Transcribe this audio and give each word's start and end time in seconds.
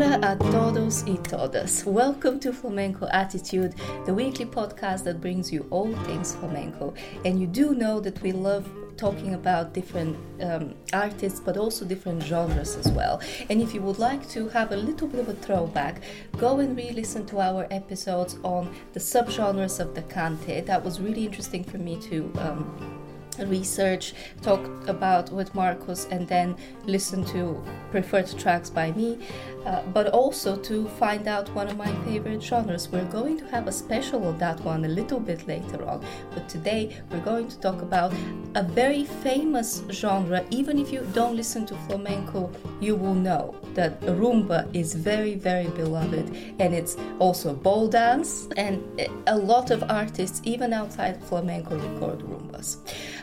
Hola 0.00 0.18
a 0.22 0.38
todos 0.38 1.04
y 1.06 1.18
todas. 1.18 1.84
Welcome 1.84 2.40
to 2.40 2.54
Flamenco 2.54 3.06
Attitude, 3.12 3.74
the 4.06 4.14
weekly 4.14 4.46
podcast 4.46 5.04
that 5.04 5.20
brings 5.20 5.52
you 5.52 5.66
all 5.68 5.92
things 6.04 6.34
flamenco. 6.36 6.94
And 7.26 7.38
you 7.38 7.46
do 7.46 7.74
know 7.74 8.00
that 8.00 8.22
we 8.22 8.32
love 8.32 8.66
talking 8.96 9.34
about 9.34 9.74
different 9.74 10.16
um, 10.40 10.74
artists, 10.94 11.38
but 11.38 11.58
also 11.58 11.84
different 11.84 12.22
genres 12.22 12.76
as 12.76 12.90
well. 12.92 13.20
And 13.50 13.60
if 13.60 13.74
you 13.74 13.82
would 13.82 13.98
like 13.98 14.26
to 14.30 14.48
have 14.48 14.72
a 14.72 14.76
little 14.76 15.06
bit 15.06 15.20
of 15.20 15.28
a 15.28 15.34
throwback, 15.34 16.00
go 16.38 16.60
and 16.60 16.74
re 16.74 16.92
listen 16.92 17.26
to 17.26 17.38
our 17.38 17.66
episodes 17.70 18.38
on 18.42 18.74
the 18.94 19.00
subgenres 19.00 19.80
of 19.80 19.94
the 19.94 20.00
cante. 20.00 20.64
That 20.64 20.82
was 20.82 20.98
really 20.98 21.26
interesting 21.26 21.62
for 21.62 21.76
me 21.76 22.00
to. 22.08 22.32
Um, 22.38 22.99
research, 23.46 24.14
talk 24.42 24.60
about 24.88 25.30
with 25.30 25.54
Marcos, 25.54 26.06
and 26.06 26.26
then 26.28 26.56
listen 26.86 27.24
to 27.26 27.62
preferred 27.90 28.28
tracks 28.38 28.70
by 28.70 28.92
me, 28.92 29.18
uh, 29.66 29.82
but 29.92 30.08
also 30.08 30.56
to 30.56 30.88
find 30.98 31.28
out 31.28 31.48
one 31.54 31.68
of 31.68 31.76
my 31.76 31.92
favorite 32.04 32.42
genres. 32.42 32.88
We're 32.88 33.04
going 33.04 33.38
to 33.38 33.44
have 33.46 33.66
a 33.66 33.72
special 33.72 34.28
of 34.28 34.38
that 34.38 34.60
one 34.60 34.84
a 34.84 34.88
little 34.88 35.20
bit 35.20 35.46
later 35.46 35.84
on, 35.86 36.04
but 36.34 36.48
today 36.48 36.96
we're 37.10 37.20
going 37.20 37.48
to 37.48 37.60
talk 37.60 37.82
about 37.82 38.12
a 38.54 38.62
very 38.62 39.04
famous 39.04 39.82
genre. 39.90 40.44
Even 40.50 40.78
if 40.78 40.92
you 40.92 41.06
don't 41.12 41.36
listen 41.36 41.66
to 41.66 41.74
flamenco, 41.88 42.50
you 42.80 42.96
will 42.96 43.14
know 43.14 43.54
that 43.74 44.00
rumba 44.02 44.68
is 44.74 44.94
very, 44.94 45.34
very 45.34 45.68
beloved, 45.68 46.34
and 46.58 46.74
it's 46.74 46.96
also 47.18 47.50
a 47.50 47.54
ball 47.54 47.88
dance, 47.88 48.48
and 48.56 48.82
a 49.26 49.36
lot 49.36 49.70
of 49.70 49.82
artists, 49.90 50.40
even 50.44 50.72
outside 50.72 51.22
flamenco, 51.24 51.76
record 51.76 52.20
rumbas. 52.20 52.78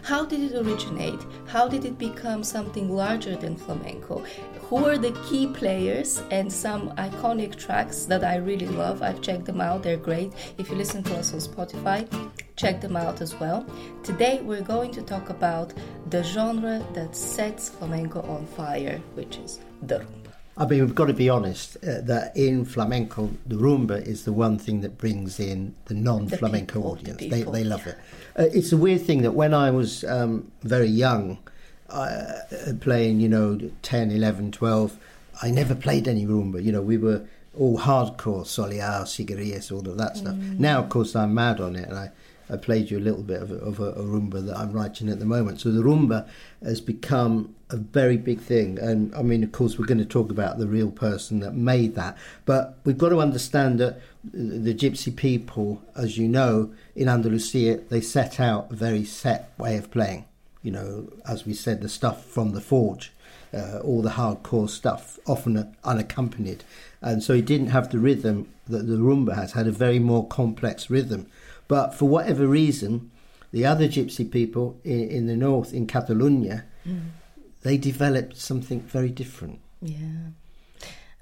How 0.08 0.24
did 0.24 0.40
it 0.40 0.66
originate? 0.66 1.20
How 1.48 1.68
did 1.68 1.84
it 1.84 1.98
become 1.98 2.42
something 2.42 2.90
larger 2.90 3.36
than 3.36 3.58
flamenco? 3.58 4.24
Who 4.70 4.86
are 4.86 4.98
the 4.98 5.12
key 5.28 5.48
players 5.48 6.24
and 6.32 6.50
some 6.50 6.92
iconic 6.92 7.58
tracks 7.58 8.06
that 8.06 8.24
I 8.24 8.38
really 8.38 8.68
love? 8.68 9.02
I've 9.02 9.22
checked 9.22 9.44
them 9.44 9.60
out, 9.60 9.84
they're 9.84 9.98
great. 9.98 10.32
If 10.58 10.70
you 10.70 10.78
listen 10.78 11.04
to 11.04 11.18
us 11.18 11.34
on 11.34 11.42
Spotify, 11.42 12.08
check 12.56 12.80
them 12.80 12.96
out 12.96 13.20
as 13.20 13.38
well. 13.38 13.66
Today 14.02 14.40
we're 14.42 14.62
going 14.62 14.92
to 14.92 15.02
talk 15.02 15.30
about 15.30 15.74
the 16.10 16.24
genre 16.24 16.82
that 16.94 17.14
sets 17.14 17.68
flamenco 17.68 18.22
on 18.22 18.46
fire, 18.46 19.02
which 19.16 19.36
is 19.40 19.60
the 19.82 19.96
rumba. 19.96 20.28
I 20.60 20.66
mean, 20.66 20.82
we've 20.82 20.96
got 20.96 21.06
to 21.06 21.14
be 21.14 21.30
honest 21.30 21.78
uh, 21.78 22.02
that 22.02 22.36
in 22.36 22.66
flamenco, 22.66 23.30
the 23.46 23.58
rumba 23.58 24.02
is 24.02 24.24
the 24.24 24.34
one 24.34 24.58
thing 24.58 24.82
that 24.82 24.98
brings 24.98 25.40
in 25.40 25.76
the 25.86 25.94
non-flamenco 25.94 26.80
people, 26.80 26.92
audience. 26.92 27.20
the 27.20 27.30
they, 27.30 27.44
they 27.44 27.64
love 27.64 27.86
it. 27.86 27.98
Uh, 28.38 28.44
it's 28.54 28.72
a 28.72 28.78
weird 28.78 29.02
thing 29.02 29.24
that 29.24 29.32
when 29.32 29.54
I 29.54 29.72
was 29.72 30.04
um, 30.04 30.52
very 30.62 30.88
young, 30.88 31.40
uh, 31.90 32.42
playing, 32.82 33.20
you 33.20 33.30
know, 33.30 33.60
10, 33.82 34.12
11, 34.12 34.52
12, 34.52 34.98
I 35.42 35.52
never 35.52 35.74
played 35.74 36.08
any 36.08 36.26
rumba. 36.26 36.64
You 36.64 36.72
know, 36.72 36.82
we 36.82 36.98
were 36.98 37.26
all 37.58 37.80
hardcore, 37.80 38.46
Solear, 38.46 39.04
Siguiriyas, 39.04 39.72
all 39.72 39.88
of 39.88 39.98
that 39.98 40.18
stuff. 40.18 40.36
Mm. 40.36 40.60
Now, 40.60 40.80
of 40.80 40.90
course, 40.90 41.16
I'm 41.16 41.34
mad 41.34 41.60
on 41.60 41.76
it, 41.76 41.88
and 41.88 41.98
I, 41.98 42.12
I 42.50 42.58
played 42.58 42.90
you 42.90 42.98
a 42.98 43.00
little 43.00 43.24
bit 43.24 43.42
of, 43.42 43.52
a, 43.52 43.56
of 43.56 43.80
a, 43.80 43.92
a 43.92 44.04
rumba 44.04 44.46
that 44.46 44.58
I'm 44.58 44.72
writing 44.72 45.10
at 45.10 45.20
the 45.20 45.26
moment. 45.26 45.62
So 45.62 45.72
the 45.72 45.84
rumba 45.84 46.28
has 46.64 46.80
become 46.80 47.56
a 47.70 47.78
very 47.78 48.18
big 48.18 48.40
thing. 48.40 48.80
And 48.80 49.14
I 49.14 49.22
mean, 49.22 49.44
of 49.44 49.52
course, 49.52 49.78
we're 49.78 49.86
going 49.86 49.98
to 49.98 50.06
talk 50.06 50.32
about 50.32 50.58
the 50.58 50.68
real 50.68 50.92
person 50.92 51.42
that 51.42 51.54
made 51.54 51.96
that. 51.96 52.18
But 52.46 52.78
we've 52.86 52.98
got 52.98 53.10
to 53.10 53.20
understand 53.20 53.80
that 53.80 54.00
the 54.24 54.74
gypsy 54.74 55.16
people, 55.16 55.82
as 55.96 56.18
you 56.18 56.28
know, 56.28 56.72
in 56.96 57.10
Andalusia, 57.10 57.82
they 57.90 58.02
set 58.02 58.40
out 58.40 58.72
a 58.72 58.76
very 58.76 59.04
set 59.04 59.52
way 59.58 59.78
of 59.78 59.92
playing. 59.92 60.26
You 60.64 60.72
know, 60.72 61.14
as 61.28 61.46
we 61.46 61.54
said, 61.54 61.82
the 61.82 61.90
stuff 61.90 62.26
from 62.26 62.52
the 62.54 62.62
forge, 62.62 63.12
uh, 63.54 63.80
all 63.80 64.02
the 64.02 64.12
hardcore 64.12 64.70
stuff, 64.70 65.20
often 65.26 65.76
unaccompanied. 65.84 66.64
And 67.02 67.22
so 67.22 67.34
it 67.34 67.46
didn't 67.46 67.68
have 67.68 67.92
the 67.92 68.00
rhythm 68.00 68.48
that 68.68 68.88
the 68.88 68.98
rumba 68.98 69.36
has, 69.36 69.54
had 69.54 69.68
a 69.68 69.72
very 69.72 70.00
more 70.00 70.28
complex 70.28 70.90
rhythm. 70.90 71.28
But 71.68 71.94
for 71.94 72.06
whatever 72.08 72.48
reason, 72.48 73.12
the 73.52 73.66
other 73.66 73.88
gypsy 73.88 74.30
people 74.30 74.80
in, 74.84 75.10
in 75.10 75.28
the 75.28 75.36
north, 75.36 75.74
in 75.74 75.88
Catalonia, 75.88 76.66
Mm. 76.86 77.10
they 77.64 77.78
developed 77.78 78.38
something 78.38 78.80
very 78.82 79.10
different. 79.10 79.60
Yeah. 79.82 80.30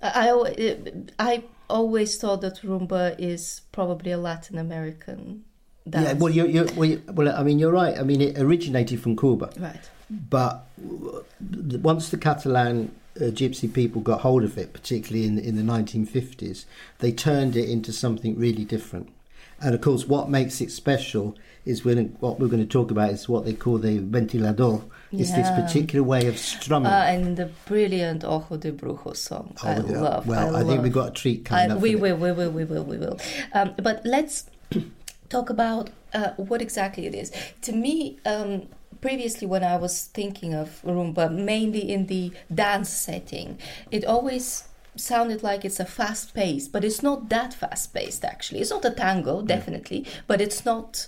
I, 0.01 0.29
I, 0.29 0.77
I 1.17 1.43
always 1.69 2.17
thought 2.17 2.41
that 2.41 2.61
rumba 2.61 3.15
is 3.19 3.61
probably 3.71 4.11
a 4.11 4.17
Latin 4.19 4.59
American 4.59 5.43
dance. 5.89 6.05
Yeah, 6.05 6.13
well, 6.13 6.31
you're, 6.31 6.45
you're, 6.45 6.65
well, 6.75 6.89
you- 6.89 7.01
well, 7.07 7.35
I 7.35 7.41
mean, 7.43 7.57
you're 7.57 7.71
right. 7.71 7.97
I 7.97 8.03
mean, 8.03 8.21
it 8.21 8.37
originated 8.37 9.01
from 9.01 9.17
Cuba, 9.17 9.49
right. 9.57 9.89
but 10.29 10.67
once 11.81 12.09
the 12.09 12.17
Catalan 12.17 12.91
uh, 13.19 13.23
gypsy 13.25 13.71
people 13.73 14.01
got 14.01 14.21
hold 14.21 14.43
of 14.43 14.57
it, 14.57 14.71
particularly 14.73 15.25
in 15.25 15.39
in 15.39 15.55
the 15.55 15.63
1950s, 15.63 16.65
they 16.99 17.11
turned 17.11 17.55
it 17.55 17.67
into 17.69 17.91
something 17.91 18.37
really 18.37 18.65
different. 18.65 19.09
And 19.61 19.73
of 19.73 19.81
course, 19.81 20.05
what 20.07 20.29
makes 20.29 20.61
it 20.61 20.71
special 20.71 21.35
is 21.65 21.83
when 21.83 22.15
what 22.19 22.39
we're 22.39 22.47
going 22.47 22.61
to 22.61 22.67
talk 22.69 22.91
about 22.91 23.09
is 23.11 23.27
what 23.27 23.45
they 23.45 23.53
call 23.53 23.77
the 23.77 23.99
ventilador. 23.99 24.83
It's 25.11 25.31
this 25.31 25.49
particular 25.49 26.03
way 26.03 26.27
of 26.27 26.37
strumming. 26.37 26.91
Uh, 26.91 27.05
and 27.07 27.37
the 27.37 27.49
brilliant 27.65 28.25
Ojo 28.25 28.57
de 28.57 28.71
Brujo 28.73 29.15
song. 29.15 29.55
I 29.63 29.75
Oh, 29.77 29.85
yeah. 29.87 29.99
love. 30.01 30.27
Well, 30.27 30.55
I, 30.55 30.59
I, 30.59 30.63
think 30.65 30.83
we've 30.83 30.91
got 30.91 31.09
a 31.09 31.11
treat 31.11 31.45
coming 31.45 31.71
I, 31.71 31.75
up. 31.75 31.81
we 31.81 31.95
will, 31.95 32.17
we 32.17 32.31
will, 32.33 32.51
we 32.51 32.65
will, 32.65 32.83
we 32.83 32.97
will. 32.97 33.17
Um, 33.53 33.73
but 33.81 34.01
let's 34.05 34.49
talk 35.29 35.49
about 35.49 35.89
uh, 36.13 36.31
what 36.31 36.61
exactly 36.61 37.05
it 37.07 37.15
is. 37.15 37.31
To 37.61 37.71
me, 37.71 38.19
um, 38.25 38.67
previously 38.99 39.47
when 39.47 39.63
I 39.63 39.77
was 39.77 40.03
thinking 40.05 40.53
of 40.53 40.81
rumba, 40.85 41.33
mainly 41.33 41.89
in 41.91 42.07
the 42.07 42.31
dance 42.53 42.89
setting, 42.89 43.57
it 43.91 44.03
always 44.03 44.65
sounded 44.99 45.43
like 45.43 45.65
it's 45.65 45.79
a 45.79 45.85
fast 45.85 46.33
paced, 46.33 46.71
but 46.71 46.83
it's 46.83 47.01
not 47.03 47.29
that 47.29 47.53
fast 47.53 47.93
paced 47.93 48.23
actually. 48.25 48.61
It's 48.61 48.71
not 48.71 48.85
a 48.85 48.91
tango, 48.91 49.41
definitely, 49.41 50.05
but 50.27 50.41
it's 50.41 50.65
not, 50.65 51.07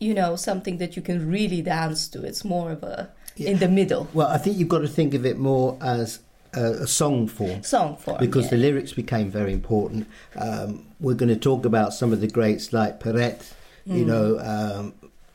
you 0.00 0.14
know, 0.14 0.36
something 0.36 0.78
that 0.78 0.96
you 0.96 1.02
can 1.02 1.28
really 1.28 1.62
dance 1.62 2.08
to. 2.08 2.22
It's 2.24 2.44
more 2.44 2.72
of 2.72 2.82
a 2.82 3.10
in 3.36 3.58
the 3.58 3.68
middle 3.68 4.08
Well, 4.12 4.26
I 4.26 4.38
think 4.38 4.56
you've 4.58 4.68
got 4.68 4.80
to 4.80 4.88
think 4.88 5.14
of 5.14 5.24
it 5.24 5.38
more 5.38 5.76
as 5.80 6.18
a, 6.54 6.64
a 6.82 6.86
song 6.88 7.28
form. 7.28 7.62
song 7.62 7.96
form. 7.96 8.18
because 8.18 8.44
yeah. 8.46 8.50
the 8.50 8.56
lyrics 8.56 8.92
became 8.92 9.30
very 9.30 9.52
important. 9.52 10.08
Um, 10.34 10.86
we're 10.98 11.14
going 11.14 11.28
to 11.28 11.36
talk 11.36 11.64
about 11.64 11.92
some 11.94 12.12
of 12.12 12.20
the 12.20 12.26
greats 12.26 12.72
like 12.72 12.98
Peret, 13.00 13.42
you 13.86 14.04
Mm. 14.04 14.06
know, 14.06 14.38
um, 14.40 14.94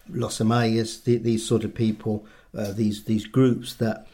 Los 0.09 0.39
Amayas, 0.39 1.01
the, 1.05 1.17
these 1.17 1.47
sort 1.47 1.63
of 1.63 1.73
people, 1.73 2.25
uh, 2.57 2.71
these 2.73 3.05
these 3.05 3.25
groups 3.25 3.75
that, 3.75 4.05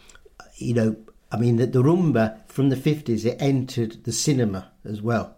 you 0.57 0.73
know, 0.75 0.95
I 1.31 1.37
mean, 1.37 1.57
the, 1.57 1.65
the 1.65 1.81
rumba 1.81 2.37
from 2.59 2.67
the 2.67 2.75
fifties 2.75 3.23
it 3.23 3.41
entered 3.41 4.03
the 4.03 4.11
cinema 4.11 4.69
as 4.83 5.01
well. 5.01 5.37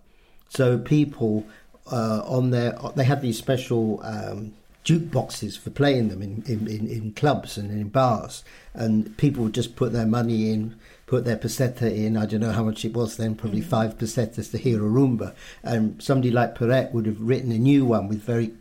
So 0.49 0.79
people 0.79 1.45
uh, 1.91 2.23
on 2.25 2.49
their 2.49 2.75
they 2.95 3.03
had 3.03 3.21
these 3.21 3.37
special 3.37 4.01
um, 4.03 4.55
jukeboxes 4.83 5.55
for 5.55 5.69
playing 5.69 6.07
them 6.09 6.23
in, 6.23 6.43
in, 6.47 6.67
in, 6.67 6.87
in 6.87 7.13
clubs 7.13 7.59
and 7.59 7.69
in 7.69 7.89
bars, 7.89 8.43
and 8.73 9.15
people 9.17 9.43
would 9.43 9.53
just 9.53 9.75
put 9.75 9.93
their 9.93 10.07
money 10.07 10.51
in, 10.51 10.75
put 11.05 11.23
their 11.23 11.37
peseta 11.37 11.95
in. 11.95 12.17
I 12.17 12.25
don't 12.25 12.39
know 12.39 12.53
how 12.53 12.63
much 12.63 12.83
it 12.85 12.95
was 12.95 13.17
then, 13.17 13.35
probably 13.35 13.61
five 13.61 13.99
pesetas 13.99 14.49
to 14.49 14.57
hear 14.57 14.83
a 14.83 14.89
rumba. 14.89 15.35
And 15.61 16.01
somebody 16.01 16.31
like 16.31 16.57
Peret 16.57 16.91
would 16.91 17.05
have 17.05 17.21
written 17.21 17.51
a 17.51 17.59
new 17.59 17.85
one 17.85 18.07
with 18.07 18.23
very 18.23 18.51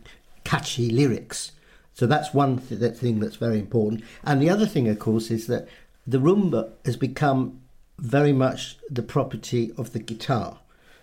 catchy 0.43 0.91
lyrics. 0.91 1.51
So 1.95 2.05
that's 2.05 2.31
one 2.31 2.59
th- 2.59 2.79
that 2.79 2.95
thing 2.95 3.21
that's 3.21 3.37
very 3.37 3.57
important. 3.57 4.03
And 4.23 4.39
the 4.39 4.51
other 4.51 4.67
thing, 4.67 4.87
of 4.87 4.99
course, 4.99 5.31
is 5.31 5.47
that 5.47 5.67
the 6.05 6.19
rumba 6.19 6.73
has 6.85 6.95
become 6.95 7.60
very 8.01 8.33
much 8.33 8.77
the 8.89 9.03
property 9.03 9.71
of 9.77 9.93
the 9.93 9.99
guitar. 9.99 10.57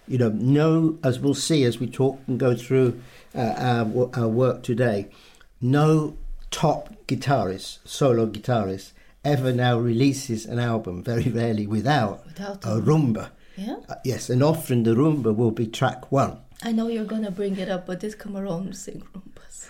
You 0.07 0.19
know, 0.19 0.29
no, 0.31 0.99
as 1.05 1.19
we'll 1.19 1.35
see 1.35 1.65
as 1.65 1.79
we 1.79 1.87
talk 1.87 2.19
and 2.27 2.39
go 2.39 2.55
through 2.57 3.01
uh, 3.35 3.55
our, 3.57 4.11
our 4.15 4.29
work 4.29 4.63
today, 4.63 5.09
no 5.61 6.17
top 6.51 6.95
guitarist, 7.07 7.79
solo 7.85 8.27
guitarist, 8.27 8.93
ever 9.25 9.53
now 9.53 9.79
releases 9.79 10.47
an 10.47 10.59
album, 10.59 11.03
very 11.03 11.25
rarely 11.29 11.67
without, 11.67 12.25
Without 12.27 12.65
a 12.65 12.81
rumba. 12.81 13.31
yeah. 13.57 13.77
Uh, 13.89 13.97
yes, 14.05 14.31
and 14.31 14.43
often 14.43 14.83
the 14.85 14.95
rumba 14.95 15.35
will 15.35 15.51
be 15.51 15.67
track 15.67 16.11
one. 16.11 16.39
I 16.63 16.73
know 16.73 16.89
you're 16.89 17.05
gonna 17.05 17.31
bring 17.31 17.57
it 17.59 17.69
up, 17.69 17.87
but 17.87 18.01
did 18.01 18.19
Camarón 18.19 18.75
sing 18.75 19.03
rumbas? 19.15 19.69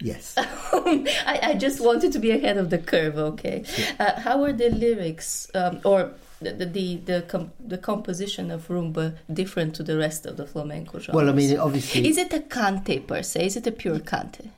Yes. 0.00 0.34
I, 0.38 1.38
I 1.42 1.54
just 1.54 1.80
wanted 1.80 2.12
to 2.12 2.18
be 2.18 2.30
ahead 2.32 2.56
of 2.58 2.70
the 2.70 2.78
curve. 2.78 3.16
Okay, 3.16 3.64
uh, 3.98 4.20
how 4.20 4.42
are 4.44 4.52
the 4.52 4.70
lyrics 4.70 5.48
um, 5.54 5.80
or 5.84 6.12
the 6.40 6.52
the 6.52 6.66
the 6.66 6.96
the, 6.96 7.22
com- 7.22 7.52
the 7.58 7.78
composition 7.78 8.50
of 8.50 8.68
rumba 8.68 9.16
different 9.32 9.74
to 9.76 9.82
the 9.82 9.96
rest 9.96 10.26
of 10.26 10.36
the 10.36 10.46
flamenco 10.46 10.98
genre? 10.98 11.16
Well, 11.16 11.28
I 11.28 11.32
mean, 11.32 11.58
obviously, 11.58 12.06
is 12.08 12.16
it 12.18 12.32
a 12.32 12.40
cante 12.40 13.00
per 13.00 13.22
se? 13.22 13.46
Is 13.46 13.56
it 13.56 13.66
a 13.66 13.72
pure 13.72 13.98
cante? 14.00 14.50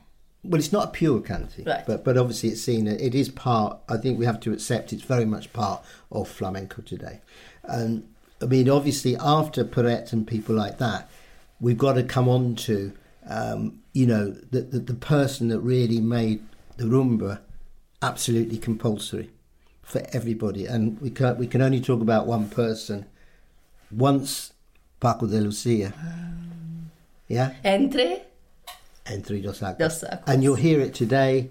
well, 0.43 0.57
it's 0.59 0.71
not 0.71 0.85
a 0.87 0.91
pure 0.91 1.21
cante, 1.21 1.63
Right. 1.65 1.85
but 1.85 2.03
but 2.03 2.17
obviously 2.17 2.49
it's 2.49 2.61
seen. 2.61 2.87
It 2.87 3.13
is 3.13 3.29
part. 3.29 3.77
I 3.87 3.97
think 3.97 4.17
we 4.19 4.25
have 4.25 4.39
to 4.41 4.51
accept 4.53 4.91
it's 4.93 5.03
very 5.03 5.25
much 5.25 5.53
part 5.53 5.83
of 6.11 6.27
flamenco 6.27 6.81
today. 6.81 7.21
And 7.63 8.07
I 8.41 8.45
mean, 8.45 8.67
obviously, 8.69 9.15
after 9.17 9.63
Peret 9.63 10.11
and 10.13 10.25
people 10.25 10.55
like 10.55 10.77
that, 10.79 11.09
we've 11.59 11.77
got 11.77 11.93
to 11.93 12.03
come 12.03 12.27
on 12.27 12.55
to, 12.55 12.91
um, 13.27 13.81
you 13.93 14.07
know, 14.07 14.31
the, 14.31 14.61
the 14.61 14.79
the 14.79 14.93
person 14.95 15.49
that 15.49 15.59
really 15.59 15.99
made 15.99 16.41
the 16.77 16.85
rumba 16.85 17.39
absolutely 18.01 18.57
compulsory 18.57 19.29
for 19.91 20.01
everybody. 20.13 20.65
And 20.65 20.99
we 21.01 21.09
can 21.09 21.37
we 21.37 21.47
can 21.47 21.61
only 21.61 21.81
talk 21.81 22.01
about 22.01 22.25
one 22.25 22.49
person, 22.49 23.05
once 23.91 24.53
Paco 24.99 25.27
de 25.27 25.41
Lucia. 25.41 25.93
Yeah, 27.27 27.53
Entre 27.63 28.21
Entre 29.05 29.41
dos 29.41 29.61
Aguas. 29.61 30.01
Dos. 30.01 30.19
And 30.25 30.43
you'll 30.43 30.55
hear 30.55 30.79
it 30.79 30.93
today. 30.93 31.49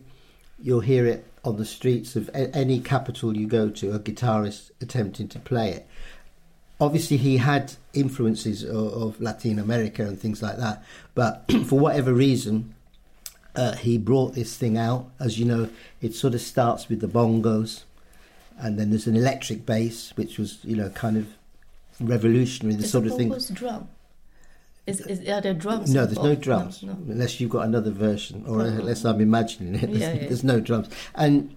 You'll 0.63 0.81
hear 0.81 1.07
it 1.07 1.27
on 1.45 1.57
the 1.57 1.65
streets 1.65 2.17
of 2.17 2.29
any 2.35 2.81
capital 2.81 3.37
you 3.37 3.47
go 3.47 3.71
to. 3.71 3.93
A 3.93 3.99
guitarist 3.99 4.71
attempting 4.81 5.29
to 5.29 5.39
play 5.39 5.71
it. 5.73 5.87
Obviously, 6.81 7.19
he 7.19 7.37
had 7.37 7.75
influences 7.93 8.63
of, 8.65 8.75
of 8.75 9.21
Latin 9.21 9.59
America 9.59 10.03
and 10.03 10.19
things 10.19 10.43
like 10.43 10.57
that. 10.57 10.83
But 11.15 11.51
for 11.67 11.79
whatever 11.79 12.15
reason, 12.15 12.75
uh, 13.55 13.77
he 13.77 13.99
brought 13.99 14.35
this 14.35 14.57
thing 14.57 14.79
out. 14.79 15.11
As 15.19 15.39
you 15.39 15.45
know, 15.45 15.69
it 16.01 16.15
sort 16.15 16.35
of 16.35 16.41
starts 16.41 16.89
with 16.89 17.01
the 17.01 17.09
bongos, 17.09 17.83
and 18.61 18.79
then 18.79 18.91
there's 18.91 19.07
an 19.07 19.17
electric 19.17 19.65
bass, 19.67 20.13
which 20.17 20.39
was 20.39 20.59
you 20.65 20.77
know 20.77 20.91
kind 20.91 21.17
of 21.17 21.27
revolutionary. 22.01 22.77
The 22.77 22.85
is 22.85 22.91
sort 22.91 23.07
of 23.07 23.17
thing. 23.17 23.35
drum. 23.53 23.89
Is, 24.87 25.01
is 25.03 25.29
are 25.29 25.41
there 25.41 25.55
drums? 25.55 25.93
No, 25.95 26.05
there's 26.07 26.19
no 26.19 26.35
drums 26.35 26.83
No, 26.83 26.93
no. 26.95 27.13
unless 27.13 27.39
you've 27.39 27.51
got 27.51 27.67
another 27.67 27.91
version, 27.91 28.45
or 28.47 28.57
Probably. 28.61 28.69
unless 28.81 29.05
I'm 29.05 29.21
imagining 29.21 29.75
it. 29.77 29.87
There's, 29.87 29.99
Yeah, 29.99 30.13
yeah. 30.15 30.27
there's 30.29 30.43
no 30.45 30.59
drums, 30.61 30.89
and 31.15 31.55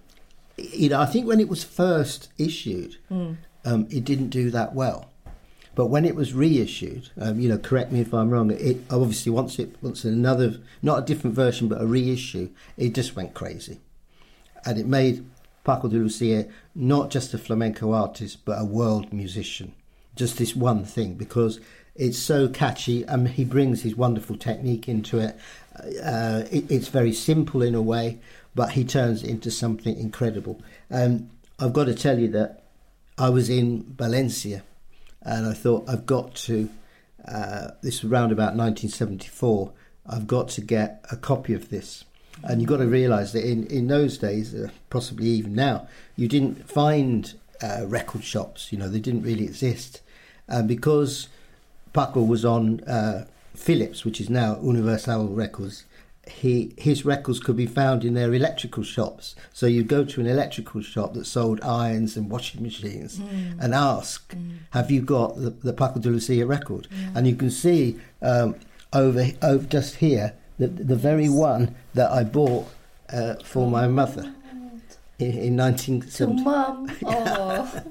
you 0.56 0.88
know 0.90 1.00
I 1.00 1.06
think 1.06 1.26
when 1.26 1.40
it 1.40 1.48
was 1.48 1.64
first 1.64 2.28
issued, 2.38 2.96
Mm. 3.10 3.36
um, 3.64 3.86
it 3.90 4.04
didn't 4.04 4.28
do 4.28 4.50
that 4.50 4.74
well. 4.74 5.10
But 5.74 5.86
when 5.86 6.04
it 6.04 6.14
was 6.14 6.32
reissued, 6.34 7.10
um, 7.20 7.40
you 7.40 7.48
know, 7.48 7.58
correct 7.58 7.90
me 7.90 8.00
if 8.00 8.14
I'm 8.14 8.30
wrong. 8.30 8.52
It 8.52 8.76
obviously 8.90 9.32
once 9.32 9.58
it 9.58 9.74
once 9.82 10.04
another, 10.04 10.58
not 10.82 11.00
a 11.02 11.02
different 11.04 11.34
version, 11.34 11.66
but 11.66 11.80
a 11.80 11.86
reissue, 11.86 12.50
it 12.76 12.94
just 12.94 13.16
went 13.16 13.34
crazy, 13.34 13.80
and 14.64 14.78
it 14.78 14.86
made 14.86 15.24
Paco 15.64 15.88
de 15.88 15.96
Lucia 15.96 16.46
not 16.74 17.10
just 17.10 17.34
a 17.34 17.38
flamenco 17.38 17.92
artist, 17.92 18.44
but 18.44 18.60
a 18.60 18.64
world 18.64 19.12
musician. 19.12 19.74
Just 20.14 20.38
this 20.38 20.54
one 20.54 20.84
thing 20.84 21.14
because 21.14 21.60
it's 21.96 22.18
so 22.18 22.48
catchy, 22.48 23.04
and 23.04 23.28
he 23.28 23.44
brings 23.44 23.82
his 23.82 23.96
wonderful 23.96 24.36
technique 24.36 24.88
into 24.88 25.18
it. 25.18 25.36
Uh, 26.04 26.42
it 26.50 26.70
it's 26.70 26.88
very 26.88 27.12
simple 27.12 27.62
in 27.62 27.74
a 27.74 27.82
way, 27.82 28.18
but 28.54 28.72
he 28.72 28.84
turns 28.84 29.22
it 29.22 29.30
into 29.30 29.50
something 29.50 29.96
incredible. 29.96 30.60
Um, 30.90 31.30
I've 31.58 31.72
got 31.72 31.84
to 31.84 31.94
tell 31.94 32.18
you 32.18 32.28
that 32.28 32.64
I 33.16 33.28
was 33.30 33.48
in 33.48 33.94
Valencia 33.96 34.64
and 35.22 35.46
I 35.46 35.54
thought 35.54 35.88
I've 35.88 36.06
got 36.06 36.34
to. 36.34 36.68
Uh, 37.26 37.68
this 37.82 38.02
was 38.02 38.12
around 38.12 38.32
about 38.32 38.54
1974. 38.56 39.72
I've 40.06 40.26
got 40.26 40.48
to 40.50 40.60
get 40.60 41.04
a 41.10 41.16
copy 41.16 41.54
of 41.54 41.70
this, 41.70 42.04
and 42.42 42.60
you've 42.60 42.68
got 42.68 42.78
to 42.78 42.86
realise 42.86 43.32
that 43.32 43.44
in 43.44 43.66
in 43.66 43.88
those 43.88 44.18
days, 44.18 44.54
uh, 44.54 44.68
possibly 44.90 45.28
even 45.28 45.54
now, 45.54 45.86
you 46.16 46.28
didn't 46.28 46.68
find 46.68 47.34
uh, 47.62 47.86
record 47.86 48.24
shops. 48.24 48.72
You 48.72 48.78
know, 48.78 48.88
they 48.88 49.00
didn't 49.00 49.22
really 49.22 49.44
exist, 49.44 50.00
and 50.48 50.66
because 50.68 51.28
Paco 51.92 52.22
was 52.22 52.44
on 52.44 52.80
uh, 52.80 53.26
Philips, 53.54 54.04
which 54.04 54.20
is 54.20 54.28
now 54.28 54.58
Universal 54.62 55.28
Records. 55.28 55.84
He 56.26 56.72
his 56.78 57.04
records 57.04 57.38
could 57.38 57.56
be 57.56 57.66
found 57.66 58.02
in 58.02 58.14
their 58.14 58.32
electrical 58.32 58.82
shops. 58.82 59.36
So 59.52 59.66
you 59.66 59.82
go 59.82 60.06
to 60.06 60.20
an 60.22 60.26
electrical 60.26 60.80
shop 60.80 61.12
that 61.14 61.26
sold 61.26 61.60
irons 61.62 62.16
and 62.16 62.30
washing 62.30 62.62
machines, 62.62 63.18
and 63.60 63.74
ask, 63.74 64.34
"Have 64.70 64.90
you 64.90 65.02
got 65.02 65.36
the, 65.36 65.50
the 65.50 65.74
Paco 65.74 66.00
de 66.00 66.08
Lucia 66.08 66.46
record?" 66.46 66.88
And 67.14 67.26
you 67.26 67.36
can 67.36 67.50
see 67.50 67.98
um, 68.22 68.54
over 68.94 69.26
over 69.42 69.66
just 69.66 69.96
here 69.96 70.32
the 70.58 70.68
the 70.68 70.96
very 70.96 71.28
one 71.28 71.74
that 71.94 72.10
I 72.10 72.24
bought 72.24 72.68
uh, 73.12 73.34
for 73.44 73.70
my 73.70 73.86
mother 73.86 74.34
in, 75.18 75.30
in 75.30 75.56
To 75.56 75.62
1970. 75.62 76.42
mom. 76.42 76.90
Oh, 77.04 77.82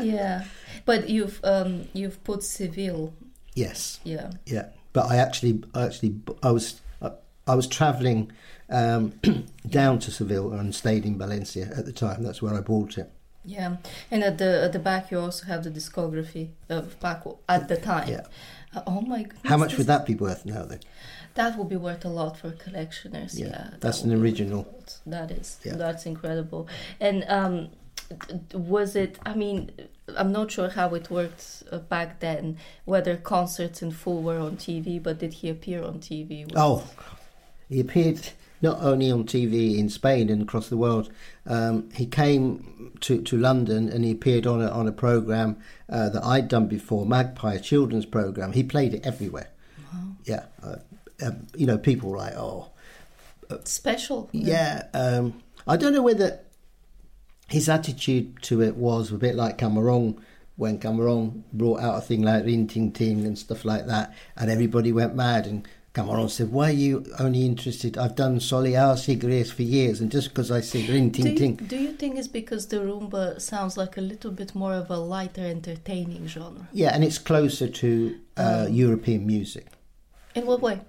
yeah. 0.00 0.44
But 0.84 1.08
you've 1.08 1.40
um 1.44 1.88
you've 1.92 2.22
put 2.24 2.42
Seville. 2.42 3.12
Yes. 3.54 4.00
Yeah. 4.04 4.30
Yeah, 4.46 4.68
but 4.92 5.10
I 5.10 5.16
actually, 5.16 5.62
I 5.74 5.84
actually, 5.84 6.16
I 6.42 6.50
was, 6.50 6.80
I, 7.02 7.10
I 7.46 7.54
was 7.54 7.66
travelling 7.66 8.32
um, 8.70 9.12
down 9.68 9.98
to 10.00 10.10
Seville 10.10 10.52
and 10.52 10.74
stayed 10.74 11.04
in 11.04 11.18
Valencia 11.18 11.66
at 11.76 11.84
the 11.84 11.92
time. 11.92 12.22
That's 12.22 12.40
where 12.40 12.54
I 12.54 12.60
bought 12.60 12.96
it. 12.98 13.10
Yeah, 13.44 13.76
and 14.10 14.22
at 14.22 14.38
the 14.38 14.62
at 14.64 14.72
the 14.72 14.78
back 14.78 15.10
you 15.10 15.18
also 15.18 15.46
have 15.46 15.64
the 15.64 15.70
discography 15.70 16.50
of 16.68 16.98
Paco 17.00 17.38
at 17.48 17.68
the 17.68 17.76
time. 17.76 18.08
Yeah. 18.08 18.26
Uh, 18.74 18.82
oh 18.86 19.00
my 19.00 19.22
goodness! 19.22 19.42
How 19.44 19.56
much 19.56 19.76
would 19.76 19.88
that 19.88 20.06
be 20.06 20.14
worth 20.14 20.46
now 20.46 20.64
then? 20.64 20.80
That 21.34 21.58
would 21.58 21.68
be 21.68 21.76
worth 21.76 22.04
a 22.04 22.08
lot 22.08 22.38
for 22.38 22.50
collectioners. 22.50 23.38
Yeah, 23.38 23.46
Yeah, 23.46 23.70
that's 23.80 24.02
will 24.02 24.12
an 24.12 24.20
original. 24.22 24.66
That 25.06 25.30
is. 25.30 25.58
Yeah. 25.64 25.76
That's 25.76 26.06
incredible. 26.06 26.68
And 27.00 27.24
um, 27.26 27.70
was 28.52 28.94
it? 28.96 29.18
I 29.26 29.34
mean, 29.34 29.70
I'm 30.16 30.32
not 30.32 30.50
sure 30.50 30.68
how 30.68 30.94
it 30.94 31.10
worked 31.10 31.64
uh, 31.72 31.78
back 31.78 32.20
then. 32.20 32.58
Whether 32.84 33.16
concerts 33.16 33.82
in 33.82 33.90
full 33.90 34.22
were 34.22 34.38
on 34.38 34.56
TV, 34.56 35.02
but 35.02 35.18
did 35.18 35.34
he 35.34 35.48
appear 35.48 35.82
on 35.82 35.98
TV? 35.98 36.50
Oh, 36.54 36.86
he 37.68 37.80
appeared 37.80 38.30
not 38.62 38.80
only 38.80 39.10
on 39.10 39.24
TV 39.24 39.76
in 39.76 39.88
Spain 39.88 40.30
and 40.30 40.42
across 40.42 40.68
the 40.68 40.76
world. 40.76 41.10
Um, 41.46 41.90
he 41.94 42.06
came 42.06 42.92
to, 43.00 43.20
to 43.22 43.36
London 43.36 43.88
and 43.88 44.04
he 44.04 44.12
appeared 44.12 44.46
on 44.46 44.62
a, 44.62 44.68
on 44.68 44.86
a 44.86 44.92
program 44.92 45.58
uh, 45.88 46.08
that 46.10 46.24
I'd 46.24 46.48
done 46.48 46.68
before, 46.68 47.04
Magpie, 47.04 47.54
a 47.54 47.60
children's 47.60 48.06
program. 48.06 48.52
He 48.52 48.62
played 48.62 48.94
it 48.94 49.04
everywhere. 49.04 49.50
Yeah, 50.24 50.44
uh, 50.62 50.76
um, 51.20 51.48
you 51.56 51.66
know, 51.66 51.76
people 51.76 52.10
were 52.10 52.18
like, 52.18 52.34
oh, 52.34 52.70
special. 53.64 54.30
Yeah, 54.32 54.84
um, 54.94 55.42
I 55.66 55.76
don't 55.76 55.92
know 55.92 56.02
whether 56.02 56.40
his 57.48 57.68
attitude 57.68 58.40
to 58.42 58.62
it 58.62 58.76
was 58.76 59.10
a 59.12 59.18
bit 59.18 59.34
like 59.34 59.58
Camarón 59.58 60.18
when 60.56 60.78
Camarón 60.78 61.42
brought 61.52 61.80
out 61.80 61.98
a 61.98 62.00
thing 62.00 62.22
like 62.22 62.44
Rin 62.44 62.68
Ting 62.68 62.92
Ting 62.92 63.26
and 63.26 63.36
stuff 63.36 63.64
like 63.64 63.86
that, 63.86 64.14
and 64.36 64.50
everybody 64.50 64.92
went 64.92 65.14
mad. 65.14 65.46
And 65.46 65.66
Camarón 65.94 66.30
said, 66.30 66.50
"Why 66.50 66.70
are 66.70 66.72
you 66.72 67.04
only 67.18 67.44
interested? 67.44 67.98
I've 67.98 68.16
done 68.16 68.40
Soleil 68.40 68.96
Sigres 68.96 69.52
for 69.52 69.62
years, 69.62 70.00
and 70.00 70.10
just 70.10 70.28
because 70.30 70.50
I 70.50 70.62
said 70.62 70.88
Rin 70.88 71.10
Do 71.10 71.22
Ting 71.22 71.36
Ting, 71.36 71.56
do 71.68 71.76
you 71.76 71.92
think 71.92 72.16
it's 72.16 72.28
because 72.28 72.66
the 72.66 72.78
rumba 72.78 73.38
sounds 73.40 73.76
like 73.76 73.98
a 73.98 74.00
little 74.00 74.30
bit 74.30 74.54
more 74.54 74.72
of 74.72 74.88
a 74.90 74.96
lighter, 74.96 75.42
entertaining 75.42 76.26
genre? 76.26 76.66
yeah, 76.72 76.94
and 76.94 77.04
it's 77.04 77.18
closer 77.18 77.68
to 77.68 78.18
uh, 78.38 78.66
European 78.70 79.26
music. 79.26 79.66
In 80.34 80.46
what 80.46 80.62
way? 80.62 80.80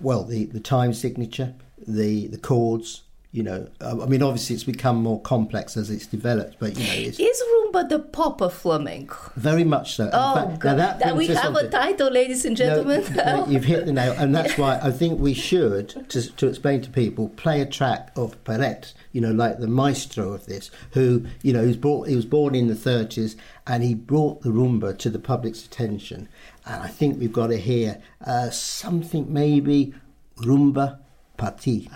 Well, 0.00 0.24
the 0.24 0.46
the 0.46 0.60
time 0.60 0.94
signature, 0.94 1.54
the 1.86 2.26
the 2.28 2.38
chords." 2.38 3.02
You 3.34 3.42
know, 3.42 3.66
I 3.80 3.94
mean, 3.94 4.22
obviously 4.22 4.54
it's 4.56 4.64
become 4.64 4.96
more 5.02 5.18
complex 5.22 5.74
as 5.78 5.88
it's 5.88 6.06
developed, 6.06 6.56
but 6.58 6.76
you 6.78 6.86
know, 6.86 7.08
it's 7.08 7.18
Is 7.18 7.42
rumba 7.54 7.88
the 7.88 7.98
pop 7.98 8.42
of 8.42 8.52
flamenco? 8.52 9.16
very 9.36 9.64
much 9.64 9.94
so. 9.96 10.04
In 10.04 10.10
Oh, 10.12 10.34
fact, 10.34 10.48
now 10.50 10.56
God. 10.58 10.78
that 10.78 10.98
That 10.98 11.16
we 11.16 11.28
have 11.28 11.56
a 11.56 11.66
title, 11.66 12.10
ladies 12.10 12.44
and 12.44 12.54
gentlemen. 12.58 13.02
No, 13.16 13.24
no, 13.36 13.46
you've 13.46 13.64
hit 13.64 13.86
the 13.86 13.92
nail, 13.94 14.12
and 14.18 14.34
that's 14.34 14.58
why 14.62 14.78
I 14.82 14.90
think 14.90 15.18
we 15.18 15.32
should, 15.32 16.10
to, 16.10 16.30
to 16.36 16.46
explain 16.46 16.82
to 16.82 16.90
people, 16.90 17.30
play 17.30 17.62
a 17.62 17.66
track 17.66 18.12
of 18.16 18.36
Peret, 18.44 18.92
you 19.12 19.22
know, 19.22 19.32
like 19.32 19.60
the 19.60 19.66
maestro 19.66 20.34
of 20.34 20.44
this, 20.44 20.70
who, 20.90 21.24
you 21.40 21.54
know, 21.54 21.62
he 21.62 21.68
was, 21.68 21.78
brought, 21.78 22.08
he 22.08 22.16
was 22.16 22.26
born 22.26 22.54
in 22.54 22.66
the 22.68 22.74
30s 22.74 23.36
and 23.66 23.82
he 23.82 23.94
brought 23.94 24.42
the 24.42 24.50
rumba 24.50 24.98
to 24.98 25.08
the 25.08 25.18
public's 25.18 25.64
attention. 25.64 26.28
And 26.66 26.82
I 26.82 26.88
think 26.88 27.18
we've 27.18 27.32
got 27.32 27.46
to 27.46 27.56
hear 27.56 28.02
uh, 28.26 28.50
something 28.50 29.32
maybe 29.32 29.94
rumba 30.36 30.98
party. 31.38 31.88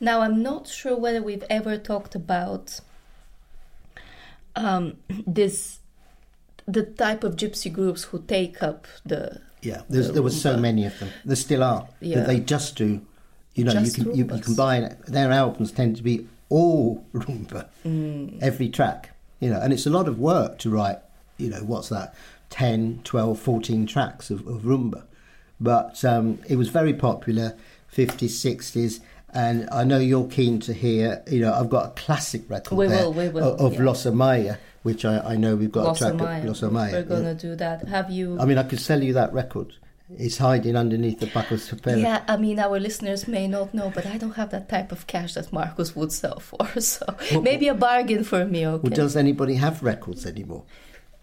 Now, 0.00 0.20
I'm 0.20 0.42
not 0.42 0.68
sure 0.68 0.96
whether 0.96 1.22
we've 1.22 1.44
ever 1.48 1.78
talked 1.78 2.14
about 2.14 2.80
um, 4.54 4.96
this, 5.26 5.78
the 6.66 6.82
type 6.82 7.24
of 7.24 7.36
gypsy 7.36 7.72
groups 7.72 8.04
who 8.04 8.22
take 8.22 8.62
up 8.62 8.86
the. 9.04 9.40
Yeah, 9.62 9.82
there's, 9.88 10.08
the 10.08 10.14
there 10.14 10.22
were 10.22 10.30
so 10.30 10.56
many 10.56 10.84
of 10.86 10.98
them. 10.98 11.10
There 11.24 11.36
still 11.36 11.62
are. 11.62 11.88
Yeah. 12.00 12.18
That 12.20 12.26
they 12.28 12.40
just 12.40 12.76
do, 12.76 13.00
you 13.54 13.64
know, 13.64 13.72
Just 13.72 13.98
you 13.98 14.04
can 14.04 14.14
you, 14.14 14.28
you 14.34 14.42
can 14.42 14.54
buy 14.54 14.94
their 15.08 15.32
albums 15.32 15.72
tend 15.72 15.96
to 15.96 16.02
be 16.02 16.28
all 16.48 17.04
rumba, 17.12 17.66
Mm. 17.84 18.40
every 18.40 18.68
track, 18.68 19.10
you 19.40 19.50
know, 19.50 19.60
and 19.60 19.72
it's 19.72 19.86
a 19.86 19.90
lot 19.90 20.06
of 20.08 20.18
work 20.18 20.58
to 20.60 20.70
write, 20.70 20.98
you 21.38 21.50
know, 21.50 21.58
what's 21.60 21.88
that, 21.88 22.14
10, 22.50 23.00
12, 23.02 23.38
14 23.40 23.86
tracks 23.86 24.30
of, 24.30 24.46
of 24.46 24.62
rumba. 24.62 25.02
But 25.60 26.04
um, 26.04 26.38
it 26.48 26.54
was 26.56 26.68
very 26.68 26.94
popular, 26.94 27.56
50s, 27.92 28.28
60s, 28.28 29.00
and 29.32 29.68
I 29.70 29.84
know 29.84 29.98
you're 29.98 30.28
keen 30.28 30.60
to 30.60 30.72
hear, 30.72 31.22
you 31.30 31.40
know, 31.40 31.52
I've 31.52 31.68
got 31.70 31.86
a 31.86 31.90
classic 32.00 32.48
record 32.48 32.76
We 32.76 32.86
there 32.86 33.04
will, 33.04 33.12
we 33.12 33.28
will, 33.28 33.54
of, 33.54 33.60
of 33.60 33.72
yeah. 33.74 33.82
Los 33.84 34.04
Amaya, 34.06 34.58
which 34.82 35.04
I, 35.04 35.18
I 35.18 35.36
know 35.36 35.56
we've 35.56 35.72
got 35.72 35.84
Los 35.84 36.00
a 36.02 36.10
track 36.16 36.20
Amaya. 36.20 36.38
of 36.40 36.44
Los 36.46 36.60
Amaya. 36.62 36.92
We're 36.92 37.02
gonna 37.02 37.34
do 37.34 37.54
that. 37.56 37.86
Have 37.88 38.10
you? 38.10 38.38
I 38.40 38.44
mean, 38.44 38.58
I 38.58 38.62
could 38.62 38.80
sell 38.80 39.02
you 39.02 39.12
that 39.14 39.32
record. 39.32 39.74
It's 40.16 40.38
hiding 40.38 40.76
underneath 40.76 41.18
the 41.18 41.26
Paco 41.26 41.56
Sapella. 41.56 42.00
yeah, 42.00 42.22
I 42.28 42.36
mean, 42.36 42.60
our 42.60 42.78
listeners 42.78 43.26
may 43.26 43.48
not 43.48 43.74
know, 43.74 43.90
but 43.92 44.06
I 44.06 44.18
don't 44.18 44.36
have 44.36 44.50
that 44.50 44.68
type 44.68 44.92
of 44.92 45.08
cash 45.08 45.34
that 45.34 45.52
Marcos 45.52 45.96
would 45.96 46.12
sell 46.12 46.38
for. 46.38 46.58
So 46.80 47.04
Well- 47.32 47.42
maybe 47.42 47.66
a 47.66 47.74
bargain 47.74 48.22
for 48.22 48.44
me, 48.44 48.64
okay? 48.66 48.82
Well, 48.88 48.96
does 48.96 49.16
anybody 49.16 49.54
have 49.56 49.82
records 49.82 50.24
anymore? 50.24 50.62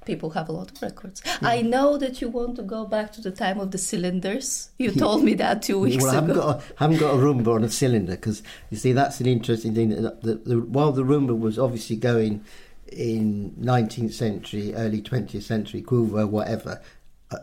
People 0.05 0.31
have 0.31 0.49
a 0.49 0.51
lot 0.51 0.71
of 0.71 0.81
records. 0.81 1.21
I 1.41 1.61
know 1.61 1.97
that 1.97 2.21
you 2.21 2.29
want 2.29 2.55
to 2.57 2.63
go 2.63 2.85
back 2.85 3.11
to 3.13 3.21
the 3.21 3.31
time 3.31 3.59
of 3.59 3.71
the 3.71 3.77
cylinders. 3.77 4.69
You 4.77 4.91
told 4.91 5.23
me 5.23 5.33
that 5.35 5.61
two 5.61 5.79
weeks 5.79 5.97
ago. 5.97 6.05
well, 6.05 6.11
I 6.11 6.15
haven't 6.15 6.35
got 6.35 6.55
a, 6.55 6.63
haven't 6.77 6.97
got 6.97 7.13
a 7.13 7.17
rumba 7.17 7.55
on 7.55 7.63
a 7.63 7.69
cylinder 7.69 8.15
because 8.15 8.43
you 8.69 8.77
see 8.77 8.91
that's 8.93 9.19
an 9.19 9.27
interesting 9.27 9.73
thing. 9.73 9.89
That 9.89 10.21
the, 10.21 10.35
the, 10.35 10.59
while 10.59 10.91
the 10.91 11.03
rumba 11.03 11.37
was 11.37 11.57
obviously 11.57 11.95
going 11.95 12.43
in 12.91 13.51
19th 13.59 14.13
century, 14.13 14.73
early 14.75 15.01
20th 15.01 15.43
century, 15.43 15.81
Cuba, 15.81 16.27
whatever. 16.27 16.81
Uh, 17.31 17.37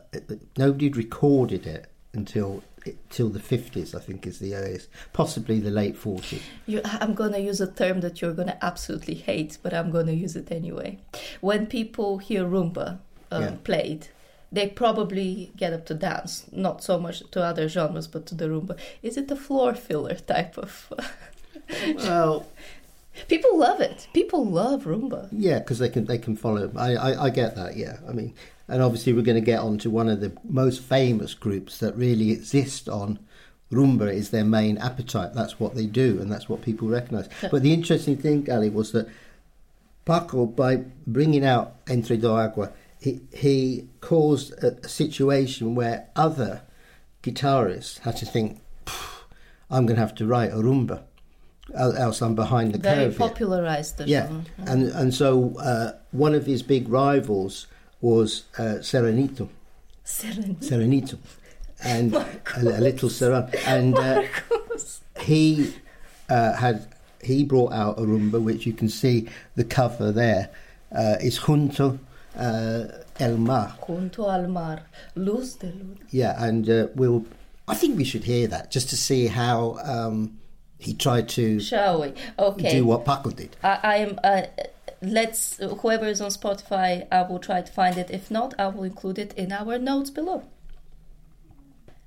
nobody 0.56 0.86
had 0.86 0.96
recorded 0.96 1.66
it 1.66 1.90
until 2.12 2.62
till 3.08 3.28
the 3.28 3.38
50s, 3.38 3.94
I 3.94 4.00
think, 4.00 4.26
is 4.26 4.38
the 4.38 4.54
earliest, 4.54 4.88
possibly 5.12 5.60
the 5.60 5.70
late 5.70 5.96
40s. 5.96 6.40
You, 6.66 6.80
I'm 6.84 7.14
going 7.14 7.32
to 7.32 7.40
use 7.40 7.60
a 7.60 7.70
term 7.70 8.00
that 8.00 8.20
you're 8.20 8.32
going 8.32 8.48
to 8.48 8.64
absolutely 8.64 9.14
hate, 9.14 9.58
but 9.62 9.74
I'm 9.74 9.90
going 9.90 10.06
to 10.06 10.14
use 10.14 10.36
it 10.36 10.50
anyway. 10.50 10.98
When 11.40 11.66
people 11.66 12.18
hear 12.18 12.44
rumba 12.44 12.98
um, 13.30 13.42
yeah. 13.42 13.54
played, 13.64 14.08
they 14.52 14.68
probably 14.68 15.52
get 15.56 15.72
up 15.72 15.86
to 15.86 15.94
dance, 15.94 16.46
not 16.52 16.82
so 16.82 16.98
much 16.98 17.22
to 17.30 17.42
other 17.42 17.68
genres, 17.68 18.08
but 18.08 18.26
to 18.26 18.34
the 18.34 18.46
rumba. 18.46 18.78
Is 19.02 19.16
it 19.16 19.30
a 19.30 19.36
floor 19.36 19.74
filler 19.74 20.16
type 20.16 20.58
of? 20.58 20.92
well, 21.96 22.46
people 23.28 23.58
love 23.58 23.80
it. 23.80 24.08
People 24.12 24.44
love 24.44 24.84
rumba. 24.84 25.28
Yeah, 25.32 25.58
because 25.58 25.78
they 25.78 25.88
can 25.88 26.04
they 26.06 26.18
can 26.18 26.36
follow. 26.36 26.70
I, 26.76 26.94
I 26.94 27.24
I 27.24 27.30
get 27.30 27.56
that. 27.56 27.76
Yeah, 27.76 27.98
I 28.08 28.12
mean, 28.12 28.34
and 28.68 28.82
obviously 28.82 29.12
we're 29.12 29.22
going 29.22 29.34
to 29.36 29.40
get 29.40 29.60
on 29.60 29.78
to 29.78 29.90
one 29.90 30.08
of 30.08 30.20
the 30.20 30.32
most 30.44 30.82
famous 30.82 31.34
groups 31.34 31.78
that 31.78 31.96
really 31.96 32.30
exist 32.30 32.88
on 32.88 33.18
rumba 33.72 34.12
is 34.12 34.30
their 34.30 34.44
main 34.44 34.78
appetite. 34.78 35.34
That's 35.34 35.60
what 35.60 35.74
they 35.74 35.86
do, 35.86 36.20
and 36.20 36.30
that's 36.30 36.48
what 36.48 36.62
people 36.62 36.88
recognise. 36.88 37.28
But 37.50 37.62
the 37.62 37.72
interesting 37.72 38.16
thing, 38.16 38.50
Ali, 38.50 38.70
was 38.70 38.92
that 38.92 39.08
Paco, 40.04 40.46
by 40.46 40.84
bringing 41.06 41.44
out 41.44 41.76
Entre 41.88 42.16
do 42.16 42.32
Agua, 42.32 42.72
he, 43.00 43.20
he 43.32 43.88
caused 44.00 44.52
a, 44.62 44.76
a 44.84 44.88
situation 44.88 45.74
where 45.74 46.08
other 46.16 46.62
guitarists 47.22 47.98
had 48.00 48.16
to 48.18 48.26
think, 48.26 48.60
I'm 49.70 49.86
going 49.86 49.96
to 49.96 50.02
have 50.02 50.14
to 50.16 50.26
write 50.26 50.50
a 50.50 50.56
rumba 50.56 51.04
else 51.74 52.22
I'm 52.22 52.34
behind 52.34 52.74
the 52.74 52.78
Very 52.78 53.06
curve. 53.06 53.16
Very 53.16 53.30
popularized 53.30 53.98
the 53.98 54.06
yeah. 54.06 54.26
genre. 54.26 54.44
And 54.58 54.88
and 54.88 55.14
so 55.14 55.56
uh, 55.58 55.92
one 56.12 56.34
of 56.34 56.46
his 56.46 56.62
big 56.62 56.88
rivals 56.88 57.66
was 58.00 58.44
uh, 58.58 58.80
Serranito. 58.80 59.48
Serranito. 60.04 60.58
Serranito. 60.58 61.18
And 61.82 62.14
a, 62.14 62.26
a, 62.56 62.80
little 62.80 63.08
Serrano. 63.08 63.50
And 63.66 63.96
uh, 63.96 64.22
he 65.20 65.74
uh, 66.28 66.54
had 66.54 66.86
he 67.22 67.44
brought 67.44 67.72
out 67.72 67.98
a 67.98 68.02
rumba, 68.02 68.40
which 68.40 68.66
you 68.66 68.72
can 68.72 68.88
see 68.88 69.28
the 69.56 69.64
cover 69.64 70.12
there. 70.12 70.50
Uh, 70.92 71.16
is 71.20 71.38
Junto 71.38 71.98
uh, 72.36 72.84
El 73.18 73.36
Mar. 73.36 73.76
Junto 73.86 74.28
al 74.28 74.48
Mar. 74.48 74.82
Luz 75.14 75.54
de 75.56 75.66
Luna. 75.66 75.96
Yeah, 76.10 76.42
and 76.42 76.68
uh, 76.68 76.88
we'll. 76.94 77.24
I 77.68 77.74
think 77.74 77.96
we 77.96 78.04
should 78.04 78.24
hear 78.24 78.48
that 78.48 78.70
just 78.72 78.90
to 78.90 78.96
see 78.96 79.26
how 79.28 79.78
um, 79.84 80.38
he 80.80 80.94
tried 80.94 81.28
to. 81.30 81.60
Shall 81.60 82.00
we? 82.00 82.14
Okay. 82.38 82.70
Do 82.70 82.86
what 82.86 83.04
Paco 83.04 83.30
did. 83.30 83.56
I, 83.62 83.78
I 83.82 83.96
am. 83.96 84.18
Uh, 84.24 84.42
let's. 85.02 85.58
Whoever 85.58 86.06
is 86.06 86.20
on 86.20 86.30
Spotify, 86.30 87.06
I 87.12 87.22
will 87.22 87.38
try 87.38 87.60
to 87.60 87.72
find 87.72 87.98
it. 87.98 88.10
If 88.10 88.30
not, 88.30 88.54
I 88.58 88.68
will 88.68 88.84
include 88.84 89.18
it 89.18 89.32
in 89.34 89.52
our 89.52 89.78
notes 89.78 90.10
below. 90.10 90.44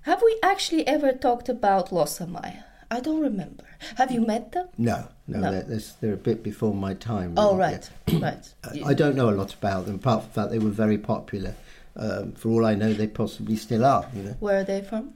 Have 0.02 0.22
we 0.22 0.38
actually 0.44 0.86
ever 0.88 1.14
talked 1.14 1.48
about 1.48 1.94
Los 1.94 2.20
Amaya? 2.20 2.64
I 2.92 3.00
don't 3.00 3.22
remember. 3.22 3.64
Have 3.98 4.12
you 4.12 4.22
met 4.22 4.52
them? 4.52 4.68
No, 4.78 5.08
no, 5.28 5.40
no. 5.40 5.62
They're, 5.62 5.80
they're, 6.02 6.14
a 6.14 6.18
bit 6.18 6.44
before 6.44 6.74
my 6.74 6.94
time. 6.94 7.34
Oh, 7.38 7.56
really. 7.56 7.56
Oh, 7.56 7.58
right, 7.58 7.90
yeah. 8.08 8.20
right. 8.22 8.54
I 8.86 8.94
don't 8.94 9.16
know 9.16 9.30
a 9.30 9.32
lot 9.32 9.54
about 9.54 9.86
them, 9.86 9.96
apart 9.96 10.24
from 10.24 10.30
the 10.30 10.34
fact 10.34 10.52
they 10.52 10.60
were 10.60 10.70
very 10.70 10.98
popular. 10.98 11.56
Um, 11.96 12.34
for 12.34 12.50
all 12.50 12.66
I 12.66 12.76
know, 12.76 12.94
they 12.94 13.08
possibly 13.08 13.56
still 13.56 13.86
are. 13.86 14.06
You 14.16 14.24
know. 14.24 14.36
Where 14.40 14.60
are 14.60 14.64
they 14.64 14.82
from? 14.82 15.14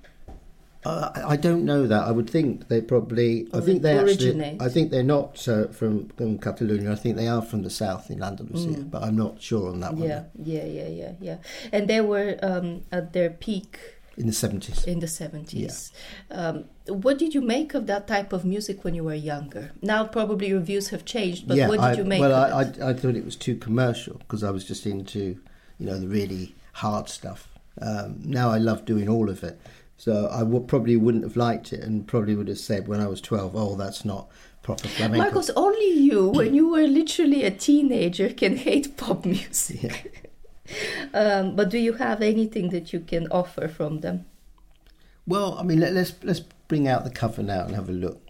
Uh, 0.85 1.09
I 1.25 1.35
don't 1.35 1.65
know 1.65 1.85
that. 1.87 2.07
I 2.07 2.11
would 2.11 2.29
think 2.29 2.69
they 2.69 2.81
probably. 2.81 3.47
Or 3.51 3.61
I 3.61 3.63
think 3.63 3.81
they 3.81 3.97
originate. 3.97 4.53
actually. 4.53 4.65
I 4.65 4.69
think 4.69 4.91
they're 4.91 5.03
not 5.03 5.47
uh, 5.47 5.67
from, 5.67 6.09
from 6.09 6.37
Catalonia. 6.37 6.91
I 6.91 6.95
think 6.95 7.17
they 7.17 7.27
are 7.27 7.41
from 7.41 7.63
the 7.63 7.69
south 7.69 8.09
in 8.09 8.23
Andalusia, 8.23 8.79
mm. 8.79 8.91
but 8.91 9.03
I'm 9.03 9.17
not 9.17 9.41
sure 9.41 9.69
on 9.69 9.79
that 9.81 9.95
one. 9.95 10.07
Yeah, 10.07 10.23
yeah, 10.41 10.65
yeah, 10.65 10.87
yeah, 10.87 11.11
yeah. 11.19 11.37
And 11.71 11.89
they 11.89 12.01
were 12.01 12.37
um, 12.41 12.83
at 12.91 13.13
their 13.13 13.31
peak 13.31 13.79
in 14.17 14.25
the 14.25 14.33
seventies. 14.33 14.83
In 14.85 14.99
the 14.99 15.07
seventies. 15.07 15.91
Yeah. 16.31 16.47
Um, 16.47 16.65
what 16.87 17.19
did 17.19 17.35
you 17.35 17.41
make 17.41 17.75
of 17.75 17.85
that 17.87 18.07
type 18.07 18.33
of 18.33 18.43
music 18.43 18.83
when 18.83 18.95
you 18.95 19.03
were 19.03 19.13
younger? 19.13 19.71
Now 19.81 20.05
probably 20.05 20.47
your 20.47 20.59
views 20.59 20.89
have 20.89 21.05
changed, 21.05 21.47
but 21.47 21.57
yeah, 21.57 21.67
what 21.67 21.75
did 21.75 21.83
I, 21.83 21.93
you 21.93 22.03
make? 22.03 22.19
Well, 22.19 22.33
I, 22.33 22.61
I, 22.61 22.89
I 22.89 22.93
thought 22.93 23.15
it 23.15 23.25
was 23.25 23.35
too 23.35 23.55
commercial 23.55 24.17
because 24.17 24.43
I 24.43 24.49
was 24.49 24.65
just 24.65 24.85
into, 24.85 25.39
you 25.77 25.85
know, 25.85 25.99
the 25.99 26.07
really 26.07 26.55
hard 26.73 27.09
stuff. 27.09 27.47
Um, 27.79 28.19
now 28.23 28.49
I 28.49 28.57
love 28.57 28.85
doing 28.85 29.07
all 29.07 29.29
of 29.29 29.43
it. 29.43 29.59
So 29.97 30.29
I 30.31 30.39
w- 30.39 30.63
probably 30.63 30.95
wouldn't 30.95 31.23
have 31.23 31.35
liked 31.35 31.73
it 31.73 31.83
and 31.83 32.07
probably 32.07 32.35
would 32.35 32.47
have 32.47 32.59
said 32.59 32.87
when 32.87 33.01
I 33.01 33.07
was 33.07 33.19
12, 33.19 33.55
oh, 33.55 33.75
that's 33.75 34.05
not 34.05 34.29
proper 34.61 34.87
flamenco. 34.87 35.23
Marcos, 35.23 35.49
only 35.55 35.91
you, 35.91 36.29
when 36.29 36.53
you 36.53 36.69
were 36.69 36.85
literally 36.87 37.43
a 37.43 37.51
teenager, 37.51 38.29
can 38.29 38.57
hate 38.67 38.95
pop 38.95 39.25
music. 39.25 40.29
Yeah. 40.65 41.09
um, 41.13 41.55
but 41.55 41.69
do 41.69 41.79
you 41.79 41.93
have 41.93 42.21
anything 42.21 42.69
that 42.69 42.93
you 42.93 42.99
can 42.99 43.27
offer 43.31 43.67
from 43.67 44.01
them? 44.01 44.25
Well, 45.25 45.57
I 45.57 45.63
mean, 45.63 45.79
let, 45.79 45.95
us 45.95 46.13
let's 46.23 46.41
bring 46.67 46.87
out 46.87 47.03
the 47.03 47.09
cover 47.09 47.41
now 47.41 47.65
and 47.65 47.75
have 47.75 47.89
a 47.89 47.93
look. 47.93 48.21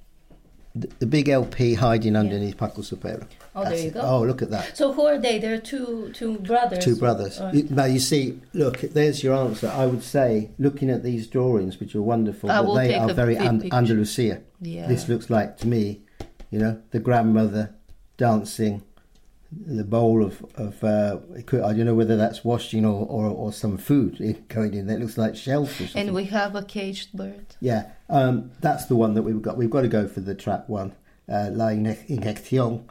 The, 0.81 0.87
the 0.99 1.05
big 1.05 1.29
LP 1.29 1.73
hiding 1.73 2.15
underneath 2.15 2.55
yeah. 2.55 2.67
Paco 2.67 2.81
Supero. 2.81 3.27
Oh, 3.55 3.63
That's 3.63 3.75
there 3.75 3.83
you 3.83 3.87
it. 3.89 3.93
go. 3.93 4.01
Oh, 4.01 4.21
look 4.23 4.41
at 4.41 4.51
that. 4.51 4.77
So 4.77 4.93
who 4.93 5.05
are 5.05 5.17
they? 5.17 5.39
They're 5.39 5.59
two 5.59 6.11
two 6.13 6.37
brothers. 6.39 6.83
Two 6.83 6.95
brothers. 6.95 7.41
You, 7.53 7.67
now 7.69 7.85
you 7.85 7.99
see, 7.99 8.39
look, 8.53 8.81
there's 8.81 9.23
your 9.23 9.35
answer. 9.35 9.67
I 9.67 9.85
would 9.85 10.03
say, 10.03 10.51
looking 10.59 10.89
at 10.89 11.03
these 11.03 11.27
drawings, 11.27 11.79
which 11.79 11.95
are 11.95 12.01
wonderful, 12.01 12.49
they 12.75 12.93
are 12.93 13.13
very 13.13 13.35
and, 13.37 13.73
Andalusia. 13.73 14.41
Yeah. 14.61 14.87
This 14.87 15.07
looks 15.09 15.29
like 15.29 15.57
to 15.57 15.67
me, 15.67 16.01
you 16.51 16.59
know, 16.59 16.81
the 16.91 16.99
grandmother 16.99 17.75
dancing, 18.17 18.83
the 19.51 19.83
bowl 19.83 20.23
of 20.23 20.45
of 20.55 20.83
uh, 20.83 21.19
I 21.35 21.73
don't 21.73 21.85
know 21.85 21.95
whether 21.95 22.17
that's 22.17 22.43
washing 22.43 22.85
or, 22.85 23.05
or, 23.05 23.25
or 23.25 23.53
some 23.53 23.77
food 23.77 24.43
going 24.49 24.73
in. 24.73 24.87
That 24.87 24.99
looks 24.99 25.17
like 25.17 25.35
shellfish. 25.35 25.95
And 25.95 26.13
we 26.13 26.25
have 26.25 26.55
a 26.55 26.63
caged 26.63 27.13
bird. 27.13 27.55
Yeah, 27.61 27.91
um, 28.09 28.51
that's 28.61 28.85
the 28.85 28.95
one 28.95 29.13
that 29.13 29.23
we've 29.23 29.41
got. 29.41 29.57
We've 29.57 29.69
got 29.69 29.81
to 29.81 29.87
go 29.87 30.07
for 30.07 30.19
the 30.19 30.35
trap 30.35 30.67
one, 30.67 30.93
uh, 31.29 31.49
La 31.51 31.67
Inyección 31.67 32.83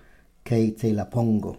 que 0.44 0.70
te 0.70 0.92
la 0.92 1.04
pongo, 1.04 1.58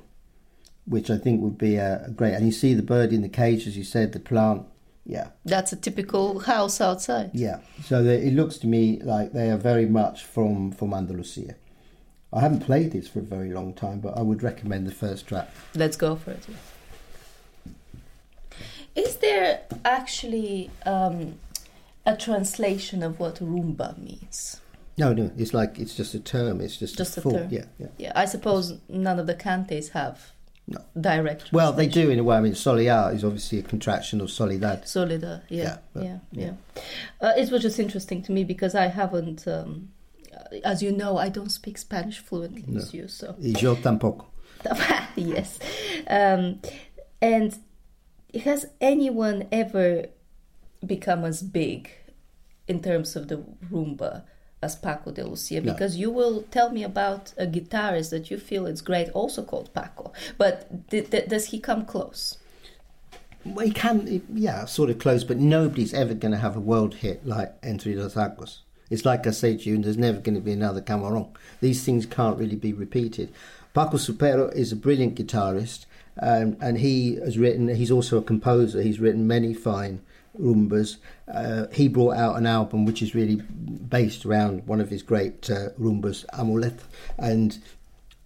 which 0.86 1.10
I 1.12 1.18
think 1.18 1.42
would 1.42 1.58
be 1.58 1.76
a, 1.76 2.10
great. 2.16 2.34
And 2.34 2.46
you 2.46 2.52
see 2.52 2.74
the 2.74 2.84
bird 2.84 3.14
in 3.14 3.22
the 3.22 3.30
cage, 3.30 3.68
as 3.68 3.78
you 3.78 3.84
said, 3.84 4.14
the 4.14 4.20
plant. 4.20 4.66
Yeah, 5.06 5.30
that's 5.46 5.72
a 5.72 5.78
typical 5.78 6.40
house 6.40 6.82
outside. 6.82 7.32
Yeah, 7.34 7.60
so 7.84 8.04
it 8.04 8.34
looks 8.34 8.58
to 8.58 8.68
me 8.68 9.00
like 9.02 9.32
they 9.32 9.50
are 9.52 9.58
very 9.58 9.86
much 9.86 10.26
from 10.26 10.72
from 10.72 10.94
Andalusia. 10.94 11.56
I 12.34 12.42
haven't 12.42 12.60
played 12.60 12.92
this 12.92 13.08
for 13.08 13.20
a 13.20 13.24
very 13.24 13.52
long 13.52 13.74
time, 13.74 14.00
but 14.00 14.18
I 14.18 14.22
would 14.22 14.44
recommend 14.44 14.86
the 14.86 14.94
first 14.94 15.28
track. 15.28 15.50
Let's 15.76 15.96
go 15.96 16.16
for 16.16 16.32
it. 16.32 16.46
Is 18.96 19.18
there 19.18 19.62
actually 19.86 20.72
um, 20.86 21.36
a 22.06 22.18
translation 22.18 23.04
of 23.04 23.20
what 23.20 23.36
rumba 23.36 23.98
means? 23.98 24.60
No, 24.98 25.14
no, 25.14 25.32
it's 25.38 25.54
like 25.54 25.78
it's 25.78 25.96
just 25.96 26.16
a 26.16 26.20
term. 26.20 26.60
It's 26.60 26.78
just, 26.78 26.98
just 26.98 27.18
a, 27.18 27.22
full, 27.22 27.34
term. 27.34 27.48
Yeah, 27.52 27.66
yeah. 27.78 27.88
Yeah, 27.98 28.12
I 28.16 28.26
suppose 28.26 28.80
none 28.90 29.20
of 29.20 29.28
the 29.28 29.36
cantes 29.36 29.90
have 29.90 30.32
no. 30.68 30.80
direct. 31.00 31.54
Well, 31.54 31.72
they 31.72 31.88
do 31.88 32.10
in 32.10 32.18
a 32.18 32.24
way. 32.24 32.38
I 32.38 32.42
mean, 32.42 32.54
Solear 32.54 33.14
is 33.14 33.24
obviously 33.24 33.60
a 33.60 33.62
contraction 33.62 34.20
of 34.20 34.32
Soledad. 34.32 34.88
Soledad, 34.88 35.44
yeah, 35.50 35.78
yeah, 35.94 36.02
yeah. 36.04 36.18
yeah. 36.32 36.52
Uh, 37.22 37.34
it 37.38 37.52
was 37.52 37.62
just 37.62 37.78
interesting 37.80 38.24
to 38.24 38.32
me 38.32 38.44
because 38.44 38.74
I 38.74 38.88
haven't, 38.88 39.48
um, 39.48 39.90
as 40.64 40.82
you 40.82 40.92
know, 40.92 41.18
I 41.18 41.30
don't 41.30 41.52
speak 41.52 41.78
Spanish 41.78 42.20
fluently, 42.20 42.64
no. 42.68 42.80
as 42.80 42.94
you. 42.94 43.08
So. 43.08 43.36
Y 43.40 43.54
yo 43.60 43.76
tampoco. 43.76 44.26
yes, 45.16 45.60
um, 46.08 46.60
and 47.22 47.58
has 48.44 48.66
anyone 48.82 49.48
ever 49.52 50.08
become 50.86 51.24
as 51.24 51.42
big 51.42 51.92
in 52.68 52.82
terms 52.82 53.16
of 53.16 53.28
the 53.28 53.44
rumba? 53.72 54.24
as 54.62 54.76
Paco 54.76 55.12
de 55.12 55.24
Lucia 55.24 55.62
because 55.62 55.96
no. 55.96 56.02
you 56.02 56.12
will 56.12 56.42
tell 56.50 56.72
me 56.72 56.84
about 56.84 57.34
a 57.38 57.46
guitarist 57.46 58.10
that 58.10 58.32
you 58.32 58.38
feel 58.38 58.66
is 58.66 58.82
great, 58.82 59.10
also 59.12 59.44
called 59.44 59.74
Paco. 59.74 60.12
But 60.38 60.90
th- 60.90 61.12
th- 61.12 61.28
does 61.28 61.46
he 61.46 61.60
come 61.60 61.86
close? 61.86 62.38
Well, 63.46 63.66
he 63.66 63.72
can, 63.72 64.24
yeah, 64.34 64.66
sort 64.66 64.90
of 64.90 65.00
close, 65.00 65.24
but 65.24 65.38
nobody's 65.38 65.94
ever 65.94 66.14
going 66.14 66.32
to 66.32 66.38
have 66.40 66.58
a 66.58 66.60
world 66.60 66.96
hit 66.96 67.26
like 67.26 67.54
Entre 67.64 67.94
dos 67.94 68.18
Aguas. 68.18 68.64
It's 68.90 69.06
like 69.06 69.28
I 69.28 69.32
say 69.32 69.58
to 69.58 69.70
you, 69.70 69.78
there's 69.78 69.98
never 69.98 70.20
going 70.20 70.36
to 70.36 70.42
be 70.42 70.54
another 70.54 70.82
Camarón. 70.82 71.30
These 71.62 71.84
things 71.84 72.06
can't 72.06 72.38
really 72.38 72.56
be 72.56 72.74
repeated. 72.74 73.34
Paco 73.74 73.98
Supero 73.98 74.54
is 74.56 74.72
a 74.72 74.76
brilliant 74.76 75.16
guitarist, 75.16 75.86
um, 76.22 76.58
and 76.62 76.80
he 76.80 77.16
has 77.16 77.38
written, 77.38 77.68
he's 77.68 77.92
also 77.92 78.18
a 78.18 78.24
composer, 78.24 78.82
he's 78.82 79.00
written 79.00 79.28
many 79.28 79.54
fine 79.54 80.02
rumbas. 80.40 80.98
Uh, 81.32 81.68
he 81.74 81.88
brought 81.88 82.16
out 82.16 82.38
an 82.38 82.46
album 82.46 82.86
which 82.86 83.02
is 83.02 83.14
really 83.14 83.36
based 83.36 84.26
around 84.26 84.66
one 84.66 84.82
of 84.82 84.90
his 84.90 85.04
great 85.04 85.50
uh, 85.50 85.70
rumbas, 85.80 86.26
Amulet, 86.34 86.80
and 87.18 87.60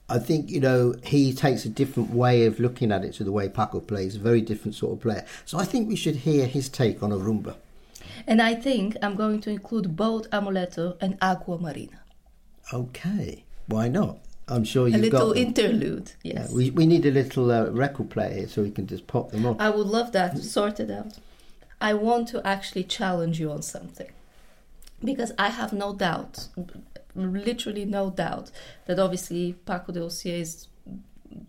I 0.10 0.20
think 0.20 0.50
you 0.50 0.60
know 0.60 0.94
he 1.04 1.34
takes 1.34 1.64
a 1.64 1.70
different 1.70 2.12
way 2.12 2.46
of 2.46 2.60
looking 2.60 2.92
at 2.92 3.06
it 3.06 3.14
to 3.14 3.24
the 3.24 3.32
way 3.32 3.48
Paco 3.48 3.80
plays, 3.80 4.18
a 4.18 4.20
very 4.20 4.42
different 4.42 4.76
sort 4.76 4.94
of 4.94 5.00
player. 5.02 5.26
So 5.46 5.58
I 5.58 5.66
think 5.66 5.88
we 5.88 5.96
should 5.96 6.18
hear 6.18 6.48
his 6.48 6.70
take 6.70 7.02
on 7.02 7.12
a 7.12 7.18
rumba. 7.18 7.56
And 8.28 8.42
I 8.42 8.56
think 8.56 8.96
I'm 9.02 9.16
going 9.16 9.42
to 9.42 9.50
include 9.50 9.96
both 9.96 10.30
Amuleto 10.32 10.98
and 11.02 11.18
Agua 11.22 11.60
Marina. 11.60 12.02
Okay, 12.74 13.44
why 13.68 13.88
not? 13.88 14.20
I'm 14.48 14.64
sure 14.64 14.88
you've 14.88 15.02
little 15.02 15.28
got 15.28 15.36
them. 15.36 15.44
interlude. 15.44 16.12
Yeah, 16.24 16.42
Yes, 16.42 16.52
we, 16.52 16.72
we 16.72 16.86
need 16.86 17.06
a 17.06 17.12
little 17.12 17.52
uh, 17.52 17.70
record 17.70 18.10
player 18.10 18.34
here 18.34 18.48
so 18.48 18.62
we 18.62 18.72
can 18.72 18.86
just 18.86 19.08
pop 19.08 19.32
them 19.32 19.46
on. 19.46 19.60
I 19.60 19.70
would 19.70 19.88
love 19.88 20.12
that. 20.12 20.38
Sort 20.40 20.80
it 20.80 20.92
out. 20.92 21.20
I 21.80 21.94
want 21.94 22.28
to 22.30 22.46
actually 22.46 22.84
challenge 22.84 23.40
you 23.40 23.52
on 23.52 23.62
something 23.62 24.12
because 25.04 25.32
I 25.38 25.50
have 25.50 25.74
no 25.74 25.94
doubt, 25.96 26.48
literally 27.16 27.86
no 27.86 28.10
doubt, 28.10 28.52
that 28.86 29.00
obviously 29.00 29.54
Paco 29.66 29.92
de 29.92 30.04
Lucia 30.04 30.34
is 30.34 30.68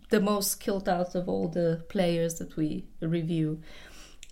the 0.09 0.19
most 0.19 0.51
skilled 0.51 0.87
out 0.87 1.13
of 1.13 1.27
all 1.27 1.47
the 1.49 1.83
players 1.89 2.35
that 2.35 2.55
we 2.55 2.85
review, 3.01 3.61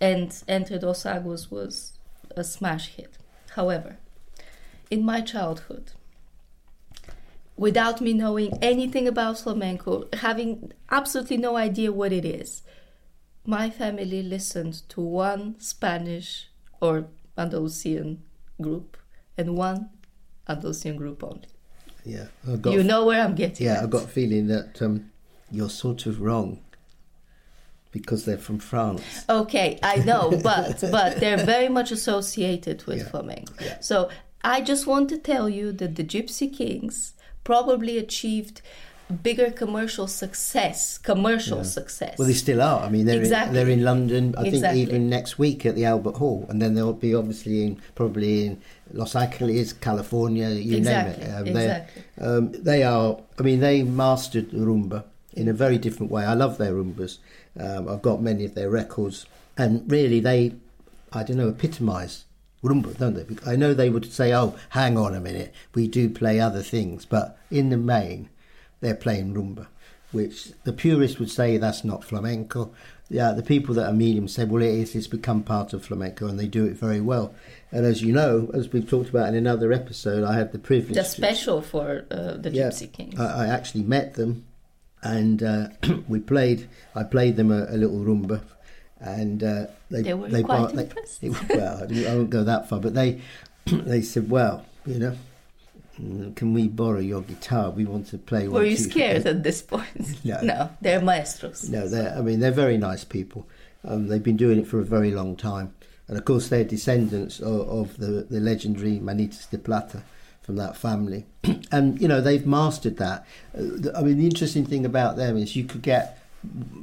and 0.00 0.42
Entre 0.48 0.78
Dos 0.78 1.04
Aguas 1.06 1.50
was 1.50 1.92
a 2.36 2.44
smash 2.44 2.88
hit. 2.88 3.18
However, 3.54 3.98
in 4.90 5.04
my 5.04 5.20
childhood, 5.20 5.92
without 7.56 8.00
me 8.00 8.12
knowing 8.12 8.58
anything 8.62 9.06
about 9.06 9.38
flamenco, 9.38 10.08
having 10.14 10.72
absolutely 10.90 11.36
no 11.36 11.56
idea 11.56 11.92
what 11.92 12.12
it 12.12 12.24
is, 12.24 12.62
my 13.44 13.70
family 13.70 14.22
listened 14.22 14.88
to 14.88 15.00
one 15.00 15.58
Spanish 15.58 16.48
or 16.80 17.06
Andalusian 17.36 18.22
group 18.60 18.96
and 19.36 19.56
one 19.56 19.90
Andalusian 20.48 20.96
group 20.96 21.22
only. 21.24 21.48
Yeah, 22.04 22.26
got, 22.60 22.72
you 22.72 22.82
know 22.82 23.04
where 23.06 23.22
I'm 23.22 23.34
getting 23.34 23.66
yeah, 23.66 23.74
at. 23.74 23.84
I've 23.84 23.90
got 23.90 24.04
a 24.04 24.08
feeling 24.08 24.48
that 24.48 24.82
um, 24.82 25.10
you're 25.50 25.70
sort 25.70 26.06
of 26.06 26.20
wrong 26.20 26.60
because 27.92 28.24
they're 28.24 28.38
from 28.48 28.58
France. 28.58 29.02
Okay, 29.28 29.78
I 29.82 29.96
know, 29.96 30.30
but 30.42 30.80
but 30.90 31.20
they're 31.20 31.44
very 31.44 31.68
much 31.68 31.90
associated 31.92 32.84
with 32.86 32.98
Yeah. 32.98 33.08
flamenco. 33.10 33.54
Yeah. 33.60 33.78
So 33.80 34.08
I 34.42 34.60
just 34.60 34.86
want 34.86 35.08
to 35.10 35.18
tell 35.18 35.48
you 35.48 35.72
that 35.72 35.94
the 35.96 36.04
Gypsy 36.04 36.52
Kings 36.52 37.14
probably 37.44 37.98
achieved 37.98 38.60
bigger 39.22 39.50
commercial 39.50 40.06
success, 40.06 40.96
commercial 40.96 41.62
success. 41.64 42.16
Well, 42.18 42.26
they 42.28 42.32
still 42.34 42.62
are. 42.62 42.80
I 42.80 42.88
mean, 42.88 43.04
they're 43.04 43.18
Exactly. 43.18 43.48
in, 43.48 43.54
they're 43.54 43.72
in 43.78 43.84
London. 43.84 44.34
I 44.38 44.46
Exactly. 44.46 44.80
think 44.80 44.88
even 44.88 45.10
next 45.10 45.38
week 45.38 45.66
at 45.66 45.74
the 45.74 45.84
Albert 45.84 46.16
Hall, 46.16 46.46
and 46.48 46.62
then 46.62 46.74
they'll 46.74 46.94
be 46.94 47.14
obviously 47.14 47.64
in 47.66 47.76
probably 47.94 48.46
in 48.46 48.62
Los 48.92 49.14
Angeles, 49.14 49.74
California. 49.74 50.48
You 50.48 50.78
Exactly, 50.78 51.24
name 51.24 51.30
it. 51.30 51.34
Um, 51.40 51.46
exactly. 51.46 52.02
Um, 52.20 52.52
they 52.52 52.82
are. 52.84 53.18
I 53.38 53.42
mean, 53.42 53.60
they 53.60 53.82
mastered 53.82 54.50
the 54.50 54.58
rumba 54.58 55.04
in 55.34 55.48
a 55.48 55.52
very 55.52 55.78
different 55.78 56.12
way. 56.12 56.24
I 56.24 56.34
love 56.34 56.58
their 56.58 56.72
rumbas. 56.74 57.18
Um, 57.58 57.88
I've 57.88 58.02
got 58.02 58.22
many 58.22 58.44
of 58.44 58.54
their 58.54 58.70
records, 58.70 59.26
and 59.56 59.90
really, 59.90 60.20
they, 60.20 60.54
I 61.12 61.22
don't 61.22 61.36
know, 61.36 61.48
epitomise 61.48 62.24
rumba, 62.62 62.96
don't 62.96 63.14
they? 63.14 63.50
I 63.50 63.56
know 63.56 63.74
they 63.74 63.90
would 63.90 64.10
say, 64.12 64.32
"Oh, 64.34 64.54
hang 64.70 64.96
on 64.96 65.14
a 65.14 65.20
minute, 65.20 65.52
we 65.74 65.88
do 65.88 66.08
play 66.08 66.40
other 66.40 66.62
things," 66.62 67.04
but 67.04 67.38
in 67.50 67.70
the 67.70 67.76
main, 67.76 68.28
they're 68.80 68.94
playing 68.94 69.34
rumba, 69.34 69.66
which 70.12 70.52
the 70.64 70.72
purists 70.72 71.18
would 71.18 71.30
say 71.30 71.56
that's 71.56 71.84
not 71.84 72.04
flamenco. 72.04 72.72
Yeah, 73.10 73.32
the 73.32 73.42
people 73.42 73.74
that 73.74 73.86
are 73.86 73.92
medium 73.92 74.26
say, 74.26 74.44
well, 74.46 74.62
it 74.62 74.70
is. 74.70 74.94
It's 74.94 75.06
become 75.06 75.42
part 75.42 75.74
of 75.74 75.84
flamenco, 75.84 76.28
and 76.28 76.40
they 76.40 76.46
do 76.46 76.64
it 76.64 76.72
very 76.78 77.00
well. 77.02 77.34
And 77.70 77.84
as 77.84 78.00
you 78.02 78.10
know, 78.10 78.50
as 78.54 78.72
we've 78.72 78.88
talked 78.88 79.10
about 79.10 79.28
in 79.28 79.34
another 79.34 79.70
episode, 79.70 80.24
I 80.24 80.32
had 80.34 80.52
the 80.52 80.58
privilege. 80.58 80.94
the 80.94 81.02
to- 81.02 81.08
special 81.08 81.60
for 81.60 82.06
uh, 82.10 82.38
the 82.38 82.48
Yeah. 82.50 82.68
Gypsy 82.68 82.90
Kings. 82.90 83.20
I, 83.20 83.44
I 83.44 83.48
actually 83.48 83.82
met 83.84 84.14
them, 84.14 84.46
and 85.02 85.42
uh, 85.42 85.68
we 86.08 86.20
played. 86.20 86.68
I 86.94 87.02
played 87.04 87.36
them 87.36 87.50
a, 87.50 87.64
a 87.68 87.76
little 87.76 87.98
rumba, 87.98 88.42
and 89.00 89.42
uh, 89.42 89.66
they 89.90 90.02
They 90.02 90.14
were 90.14 90.28
they 90.28 90.42
quite 90.42 90.58
bar- 90.58 90.72
they- 90.72 90.90
it- 91.26 91.48
well, 91.50 91.82
I 92.10 92.14
won't 92.16 92.30
go 92.30 92.44
that 92.44 92.68
far, 92.68 92.80
but 92.80 92.94
they 92.94 93.20
they 93.66 94.02
said, 94.02 94.30
well, 94.30 94.64
you 94.86 94.98
know. 94.98 95.16
Can 96.34 96.54
we 96.54 96.68
borrow 96.68 96.98
your 97.00 97.20
guitar? 97.20 97.70
We 97.70 97.84
want 97.84 98.06
to 98.08 98.18
play. 98.18 98.48
Were 98.48 98.64
you 98.64 98.78
scared 98.78 99.26
at 99.26 99.42
this 99.42 99.60
point? 99.60 99.86
No. 100.24 100.70
they're 100.80 101.02
maestros. 101.02 101.68
No, 101.68 101.86
they're. 101.86 102.16
I 102.16 102.22
mean, 102.22 102.40
they're 102.40 102.50
very 102.50 102.78
nice 102.78 103.04
people. 103.04 103.46
Um, 103.84 104.08
they've 104.08 104.22
been 104.22 104.38
doing 104.38 104.58
it 104.58 104.66
for 104.66 104.80
a 104.80 104.84
very 104.84 105.10
long 105.10 105.36
time, 105.36 105.74
and 106.08 106.16
of 106.16 106.24
course, 106.24 106.48
they're 106.48 106.64
descendants 106.64 107.40
of, 107.40 107.68
of 107.68 107.96
the 107.98 108.26
the 108.28 108.40
legendary 108.40 108.98
Manitas 109.00 109.48
de 109.50 109.58
Plata 109.58 110.02
from 110.42 110.56
that 110.56 110.76
family, 110.76 111.26
and 111.72 112.00
you 112.00 112.08
know 112.08 112.20
they've 112.20 112.46
mastered 112.46 112.96
that. 112.98 113.26
Uh, 113.56 113.90
I 113.96 114.02
mean, 114.02 114.18
the 114.18 114.26
interesting 114.26 114.66
thing 114.66 114.84
about 114.84 115.16
them 115.16 115.36
is 115.36 115.56
you 115.56 115.64
could 115.64 115.82
get, 115.82 116.18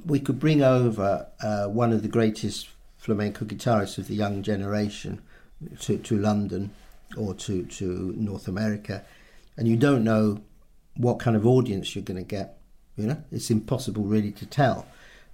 we 0.05 0.19
could 0.19 0.39
bring 0.39 0.61
over 0.61 1.27
uh, 1.41 1.65
one 1.67 1.91
of 1.91 2.01
the 2.01 2.07
greatest 2.07 2.69
flamenco 2.97 3.45
guitarists 3.45 3.97
of 3.97 4.07
the 4.07 4.15
young 4.15 4.43
generation 4.43 5.21
to 5.81 5.97
to 5.97 6.17
London 6.17 6.71
or 7.17 7.33
to 7.33 7.65
to 7.65 8.13
North 8.17 8.47
America, 8.47 9.03
and 9.57 9.67
you 9.67 9.75
don't 9.75 10.03
know 10.03 10.41
what 10.95 11.19
kind 11.19 11.35
of 11.35 11.45
audience 11.45 11.95
you're 11.95 12.03
going 12.03 12.17
to 12.17 12.23
get. 12.23 12.57
You 12.97 13.07
know, 13.07 13.23
it's 13.31 13.49
impossible 13.49 14.03
really 14.03 14.31
to 14.31 14.45
tell. 14.45 14.85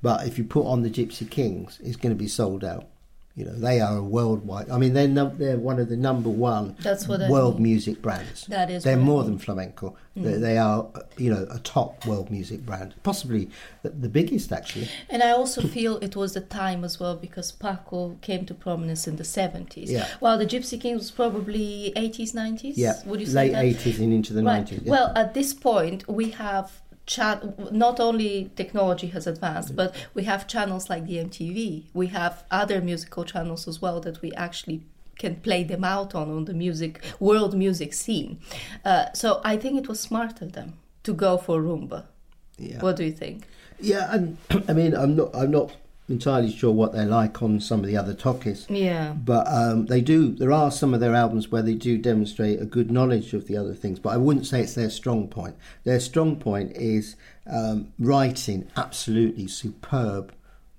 But 0.01 0.27
if 0.27 0.37
you 0.37 0.43
put 0.43 0.65
on 0.65 0.83
the 0.83 0.89
Gypsy 0.89 1.27
Kings, 1.29 1.79
it's 1.83 1.95
going 1.95 2.15
to 2.15 2.19
be 2.19 2.27
sold 2.27 2.63
out. 2.63 2.87
You 3.37 3.43
know, 3.43 3.53
they 3.53 3.81
are 3.81 3.97
a 3.97 4.01
worldwide. 4.03 4.69
I 4.69 4.77
mean, 4.77 4.93
they're 4.93 5.09
num- 5.09 5.37
they're 5.37 5.57
one 5.57 5.77
of 5.77 5.89
the 5.89 5.97
number 5.97 6.29
one 6.29 6.75
That's 6.81 7.05
what 7.05 7.21
I 7.21 7.29
world 7.29 7.55
mean. 7.55 7.63
music 7.63 8.01
brands. 8.01 8.45
That 8.45 8.69
is 8.69 8.85
They're 8.85 8.95
what 8.95 9.01
I 9.01 9.05
more 9.05 9.21
mean. 9.23 9.31
than 9.31 9.39
flamenco. 9.39 9.97
Mm. 10.17 10.23
They, 10.23 10.33
they 10.37 10.57
are, 10.57 10.87
you 11.17 11.29
know, 11.33 11.45
a 11.51 11.59
top 11.59 12.05
world 12.05 12.31
music 12.31 12.65
brand, 12.65 12.95
possibly 13.03 13.49
the, 13.83 13.89
the 13.89 14.07
biggest 14.07 14.53
actually. 14.53 14.87
And 15.09 15.21
I 15.21 15.31
also 15.31 15.61
feel 15.67 15.97
it 15.97 16.15
was 16.15 16.33
the 16.33 16.39
time 16.39 16.85
as 16.85 16.97
well 16.97 17.17
because 17.17 17.51
Paco 17.51 18.15
came 18.21 18.45
to 18.45 18.53
prominence 18.53 19.05
in 19.05 19.17
the 19.17 19.23
70s. 19.23 19.89
Yeah. 19.89 20.07
While 20.21 20.37
the 20.37 20.45
Gypsy 20.45 20.79
Kings 20.79 20.99
was 20.99 21.11
probably 21.11 21.91
80s, 21.97 22.33
90s? 22.33 22.73
Yeah, 22.77 22.93
Would 23.05 23.19
you 23.19 23.25
say 23.25 23.33
late 23.33 23.51
that? 23.51 23.65
eighties 23.65 23.99
and 23.99 24.13
into 24.13 24.31
the 24.31 24.43
Right. 24.43 24.59
nineties. 24.59 24.83
Yeah. 24.85 24.91
Well, 24.91 25.11
at 25.13 25.33
this 25.33 25.53
point, 25.53 26.07
we 26.07 26.29
have 26.31 26.71
chat. 27.05 27.71
Not 27.71 27.99
only 27.99 28.51
technology 28.55 29.07
has 29.07 29.27
advanced, 29.27 29.75
but 29.75 29.95
we 30.13 30.23
have 30.23 30.47
channels 30.47 30.89
like 30.89 31.05
the 31.05 31.17
MTV. 31.17 31.85
We 31.93 32.07
have 32.07 32.43
other 32.51 32.81
musical 32.81 33.23
channels 33.23 33.67
as 33.67 33.81
well 33.81 33.99
that 34.01 34.21
we 34.21 34.31
actually 34.33 34.81
can 35.17 35.35
play 35.37 35.63
them 35.63 35.83
out 35.83 36.13
on 36.13 36.29
on 36.29 36.45
the 36.45 36.53
music 36.53 37.01
world 37.19 37.55
music 37.55 37.93
scene. 37.93 38.39
Uh, 38.83 39.05
so 39.13 39.41
I 39.43 39.57
think 39.57 39.79
it 39.79 39.87
was 39.87 39.99
smart 39.99 40.41
of 40.41 40.51
them 40.53 40.73
to 41.03 41.13
go 41.13 41.37
for 41.37 41.61
rumba. 41.61 42.05
yeah. 42.57 42.81
What 42.81 42.95
do 42.97 43.03
you 43.03 43.11
think? 43.11 43.47
Yeah, 43.79 44.13
and 44.13 44.37
I 44.69 44.73
mean, 44.73 44.93
I'm 44.95 45.15
not, 45.15 45.35
I'm 45.35 45.51
not 45.51 45.71
entirely 46.07 46.51
sure 46.51 46.71
what 46.71 46.93
they're 46.93 47.05
like 47.05 47.41
on 47.41 47.59
some 47.59 47.79
of 47.79 47.87
the 47.87 47.97
other 47.97 48.13
talkies, 48.13 48.67
Yeah. 48.69 49.13
but 49.13 49.47
um, 49.47 49.87
they 49.87 50.01
do. 50.01 50.29
There 50.35 50.51
are 50.51 50.69
some 50.71 50.93
of 50.93 50.99
their 50.99 51.15
albums 51.15 51.51
where 51.51 51.63
they 51.63 51.73
do 51.73 51.97
demonstrate 51.97 52.61
a 52.61 52.65
good 52.65 52.91
knowledge 52.91 53.33
of 53.33 53.47
the 53.47 53.57
other 53.57 53.73
things, 53.73 53.97
but 53.99 54.09
I 54.09 54.17
wouldn't 54.17 54.45
say 54.45 54.61
it's 54.61 54.75
their 54.75 54.89
strong 54.91 55.27
point. 55.27 55.55
Their 55.83 55.99
strong 55.99 56.35
point 56.35 56.73
is 56.75 57.15
um, 57.47 57.91
writing 57.99 58.67
absolutely 58.77 59.47
superb 59.47 60.31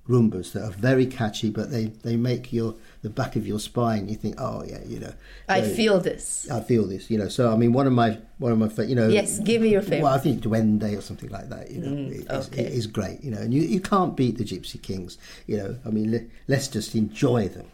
rumbas 0.08 0.52
that 0.52 0.62
are 0.62 0.70
very 0.70 1.06
catchy, 1.06 1.50
but 1.50 1.70
they 1.72 1.86
they 1.86 2.16
make 2.16 2.52
your 2.52 2.76
the 3.06 3.10
back 3.22 3.36
of 3.36 3.46
your 3.46 3.60
spine. 3.60 4.08
You 4.08 4.16
think, 4.16 4.34
oh 4.46 4.64
yeah, 4.66 4.82
you 4.92 4.98
know, 4.98 5.12
I 5.48 5.60
so- 5.62 5.74
feel 5.78 5.96
this. 6.00 6.50
I 6.50 6.60
feel 6.70 6.84
this, 6.92 7.08
you 7.12 7.18
know. 7.20 7.28
So 7.28 7.42
I 7.52 7.56
mean, 7.56 7.72
one 7.80 7.86
of 7.86 7.92
my 8.02 8.18
one 8.38 8.50
of 8.52 8.58
my 8.58 8.68
fa- 8.68 8.86
you 8.90 8.96
know. 9.00 9.08
Yes, 9.08 9.38
give 9.38 9.62
me 9.62 9.68
your 9.76 9.80
favorite. 9.82 10.02
Well, 10.02 10.12
I 10.12 10.18
think 10.18 10.42
Duende 10.42 10.90
or 10.98 11.02
something 11.10 11.30
like 11.30 11.48
that. 11.54 11.70
You 11.70 11.80
know, 11.82 11.92
Mm, 11.96 12.30
okay. 12.46 12.62
it 12.66 12.72
is 12.80 12.86
great. 12.98 13.18
You 13.24 13.30
know, 13.32 13.38
and 13.44 13.54
you, 13.54 13.62
you 13.62 13.80
can't 13.80 14.16
beat 14.20 14.38
the 14.38 14.44
Gypsy 14.44 14.78
Kings. 14.88 15.18
You 15.46 15.56
know, 15.58 15.70
I 15.86 15.90
mean, 15.90 16.10
le- 16.14 16.26
let's 16.48 16.66
just 16.68 16.94
enjoy 16.96 17.48
them. 17.56 17.66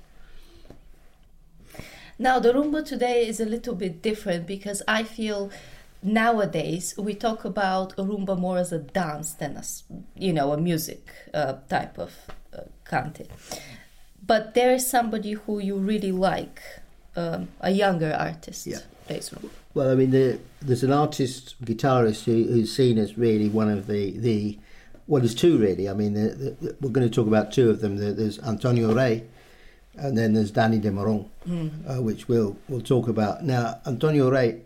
Now, 2.19 2.39
the 2.39 2.53
rumba 2.53 2.85
today 2.85 3.27
is 3.27 3.41
a 3.41 3.47
little 3.47 3.75
bit 3.75 4.03
different 4.03 4.47
because 4.47 4.83
I 4.87 5.03
feel 5.03 5.51
nowadays 6.03 6.95
we 6.99 7.15
talk 7.15 7.45
about 7.45 7.97
rumba 7.97 8.39
more 8.39 8.59
as 8.59 8.71
a 8.73 8.79
dance 8.79 9.33
than 9.41 9.57
as 9.57 9.85
you 10.27 10.33
know 10.33 10.53
a 10.53 10.59
music 10.59 11.03
uh, 11.33 11.55
type 11.69 11.99
of 11.99 12.13
uh, 12.57 12.61
cante. 12.85 13.27
But 14.33 14.55
there 14.55 14.73
is 14.73 14.87
somebody 14.87 15.33
who 15.33 15.59
you 15.59 15.77
really 15.77 16.11
like, 16.11 16.63
um, 17.17 17.49
a 17.61 17.71
younger 17.71 18.17
artist, 18.19 18.67
Yeah. 18.67 18.79
rumba. 19.11 19.51
Well, 19.75 19.91
I 19.91 19.95
mean, 19.95 20.11
the, 20.11 20.39
there's 20.63 20.83
an 20.83 20.91
artist 20.91 21.55
guitarist 21.63 22.25
who, 22.25 22.45
who's 22.45 22.75
seen 22.75 22.97
as 22.97 23.19
really 23.19 23.51
one 23.51 23.69
of 23.69 23.87
the 23.89 24.13
the 24.27 24.59
well, 25.07 25.21
there's 25.21 25.35
two 25.35 25.59
really. 25.59 25.87
I 25.87 25.93
mean, 25.93 26.15
the, 26.15 26.29
the, 26.63 26.77
we're 26.81 26.95
going 26.97 27.07
to 27.07 27.15
talk 27.15 27.27
about 27.27 27.53
two 27.53 27.69
of 27.69 27.83
them. 27.83 27.99
There's 27.99 28.39
Antonio 28.39 28.95
Rey, 28.95 29.25
and 29.99 30.17
then 30.17 30.33
there's 30.33 30.51
Danny 30.51 30.79
De 30.79 30.91
Moron, 30.91 31.29
uh, 31.87 32.01
which 32.01 32.27
we'll 32.27 32.57
we'll 32.71 32.87
talk 32.95 33.09
about 33.09 33.45
now. 33.45 33.81
Antonio 33.85 34.31
Rey. 34.31 34.63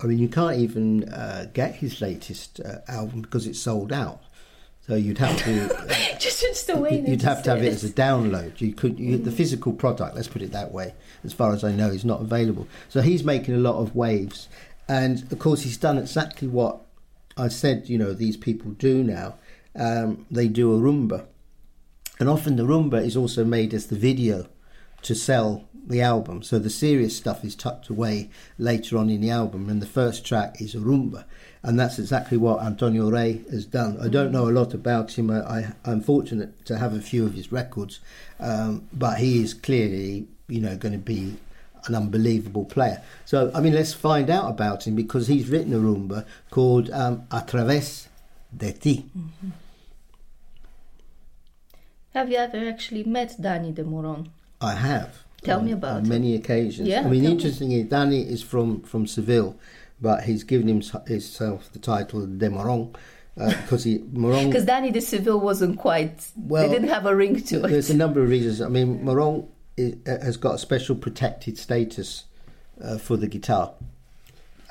I 0.00 0.06
mean, 0.06 0.18
you 0.18 0.28
can't 0.28 0.56
even 0.56 0.86
uh, 1.10 1.50
get 1.52 1.74
his 1.74 2.00
latest 2.00 2.60
uh, 2.60 2.78
album 2.88 3.20
because 3.20 3.46
it's 3.46 3.60
sold 3.60 3.92
out. 3.92 4.22
So 4.88 4.94
you'd 4.94 5.18
have 5.18 5.36
to 5.44 5.68
just, 6.18 6.40
just 6.40 6.66
the 6.66 6.78
way 6.78 7.04
You'd 7.06 7.20
have 7.20 7.42
to 7.42 7.50
have 7.50 7.62
it 7.62 7.74
as 7.74 7.84
a 7.84 7.90
download. 7.90 8.58
You 8.58 8.72
could 8.72 8.98
you, 8.98 9.18
the 9.18 9.30
physical 9.30 9.74
product. 9.74 10.16
Let's 10.16 10.28
put 10.28 10.40
it 10.40 10.52
that 10.52 10.72
way. 10.72 10.94
As 11.24 11.34
far 11.34 11.52
as 11.52 11.62
I 11.62 11.72
know, 11.72 11.88
is 11.88 12.06
not 12.06 12.22
available. 12.22 12.66
So 12.88 13.02
he's 13.02 13.22
making 13.22 13.54
a 13.54 13.58
lot 13.58 13.76
of 13.76 13.94
waves, 13.94 14.48
and 14.88 15.30
of 15.30 15.38
course 15.38 15.60
he's 15.60 15.76
done 15.76 15.98
exactly 15.98 16.48
what 16.48 16.80
I 17.36 17.48
said. 17.48 17.90
You 17.90 17.98
know 17.98 18.14
these 18.14 18.38
people 18.38 18.70
do 18.72 19.04
now. 19.04 19.34
Um, 19.76 20.24
they 20.30 20.48
do 20.48 20.74
a 20.74 20.78
rumba, 20.78 21.26
and 22.18 22.30
often 22.30 22.56
the 22.56 22.62
rumba 22.62 23.04
is 23.04 23.14
also 23.14 23.44
made 23.44 23.74
as 23.74 23.88
the 23.88 23.96
video 23.96 24.46
to 25.02 25.14
sell 25.14 25.67
the 25.88 26.02
album. 26.02 26.42
So 26.42 26.58
the 26.58 26.70
serious 26.70 27.16
stuff 27.16 27.44
is 27.44 27.54
tucked 27.54 27.88
away 27.88 28.30
later 28.58 28.96
on 28.98 29.10
in 29.10 29.20
the 29.20 29.30
album, 29.30 29.68
and 29.68 29.82
the 29.82 29.86
first 29.86 30.24
track 30.24 30.60
is 30.60 30.74
a 30.74 30.78
rumba. 30.78 31.24
And 31.62 31.78
that's 31.78 31.98
exactly 31.98 32.38
what 32.38 32.62
Antonio 32.62 33.10
Rey 33.10 33.42
has 33.50 33.66
done. 33.66 33.98
I 34.00 34.08
don't 34.08 34.30
know 34.30 34.48
a 34.48 34.52
lot 34.52 34.74
about 34.74 35.18
him. 35.18 35.30
I, 35.30 35.72
am 35.84 36.00
fortunate 36.02 36.64
to 36.66 36.78
have 36.78 36.94
a 36.94 37.00
few 37.00 37.26
of 37.26 37.34
his 37.34 37.50
records, 37.50 38.00
um, 38.38 38.88
but 38.92 39.18
he 39.18 39.42
is 39.42 39.54
clearly, 39.54 40.28
you 40.46 40.60
know, 40.60 40.76
going 40.76 40.92
to 40.92 40.98
be 40.98 41.36
an 41.86 41.94
unbelievable 41.94 42.64
player. 42.64 43.02
So, 43.24 43.50
I 43.54 43.60
mean, 43.60 43.74
let's 43.74 43.92
find 43.92 44.30
out 44.30 44.50
about 44.50 44.86
him 44.86 44.94
because 44.94 45.26
he's 45.26 45.48
written 45.48 45.74
a 45.74 45.78
rumba 45.78 46.24
called 46.50 46.90
um, 46.90 47.26
A 47.30 47.40
Través 47.40 48.06
de 48.56 48.72
Ti. 48.72 49.04
Mm-hmm. 49.16 49.48
Have 52.14 52.30
you 52.30 52.36
ever 52.36 52.68
actually 52.68 53.04
met 53.04 53.40
Danny 53.40 53.72
de 53.72 53.84
Moron? 53.84 54.30
I 54.60 54.74
have. 54.74 55.24
Tell 55.42 55.62
me 55.62 55.72
about 55.72 55.98
on 55.98 56.04
it. 56.04 56.08
many 56.08 56.34
occasions. 56.34 56.88
Yeah, 56.88 57.00
I 57.00 57.08
mean, 57.08 57.24
interestingly, 57.24 57.30
interesting 57.30 57.72
is 57.72 57.88
Danny 57.88 58.22
is 58.22 58.42
from, 58.42 58.82
from 58.82 59.06
Seville, 59.06 59.56
but 60.00 60.24
he's 60.24 60.42
given 60.42 60.68
himself 60.68 61.72
the 61.72 61.78
title 61.78 62.26
de 62.26 62.50
Moron 62.50 62.94
because 63.38 63.86
uh, 63.86 63.88
he 63.88 63.98
Moron. 64.12 64.46
Because 64.46 64.64
Danny 64.64 64.90
de 64.90 65.00
Seville 65.00 65.40
wasn't 65.40 65.78
quite. 65.78 66.26
Well, 66.36 66.66
they 66.66 66.74
didn't 66.74 66.88
have 66.88 67.06
a 67.06 67.14
ring 67.14 67.40
to 67.42 67.64
it. 67.64 67.68
There's 67.68 67.90
a 67.90 67.96
number 67.96 68.22
of 68.22 68.28
reasons. 68.28 68.60
I 68.60 68.68
mean, 68.68 69.04
Moron 69.04 69.48
is, 69.76 69.94
uh, 70.06 70.24
has 70.24 70.36
got 70.36 70.56
a 70.56 70.58
special 70.58 70.96
protected 70.96 71.56
status 71.56 72.24
uh, 72.82 72.98
for 72.98 73.16
the 73.16 73.28
guitar, 73.28 73.72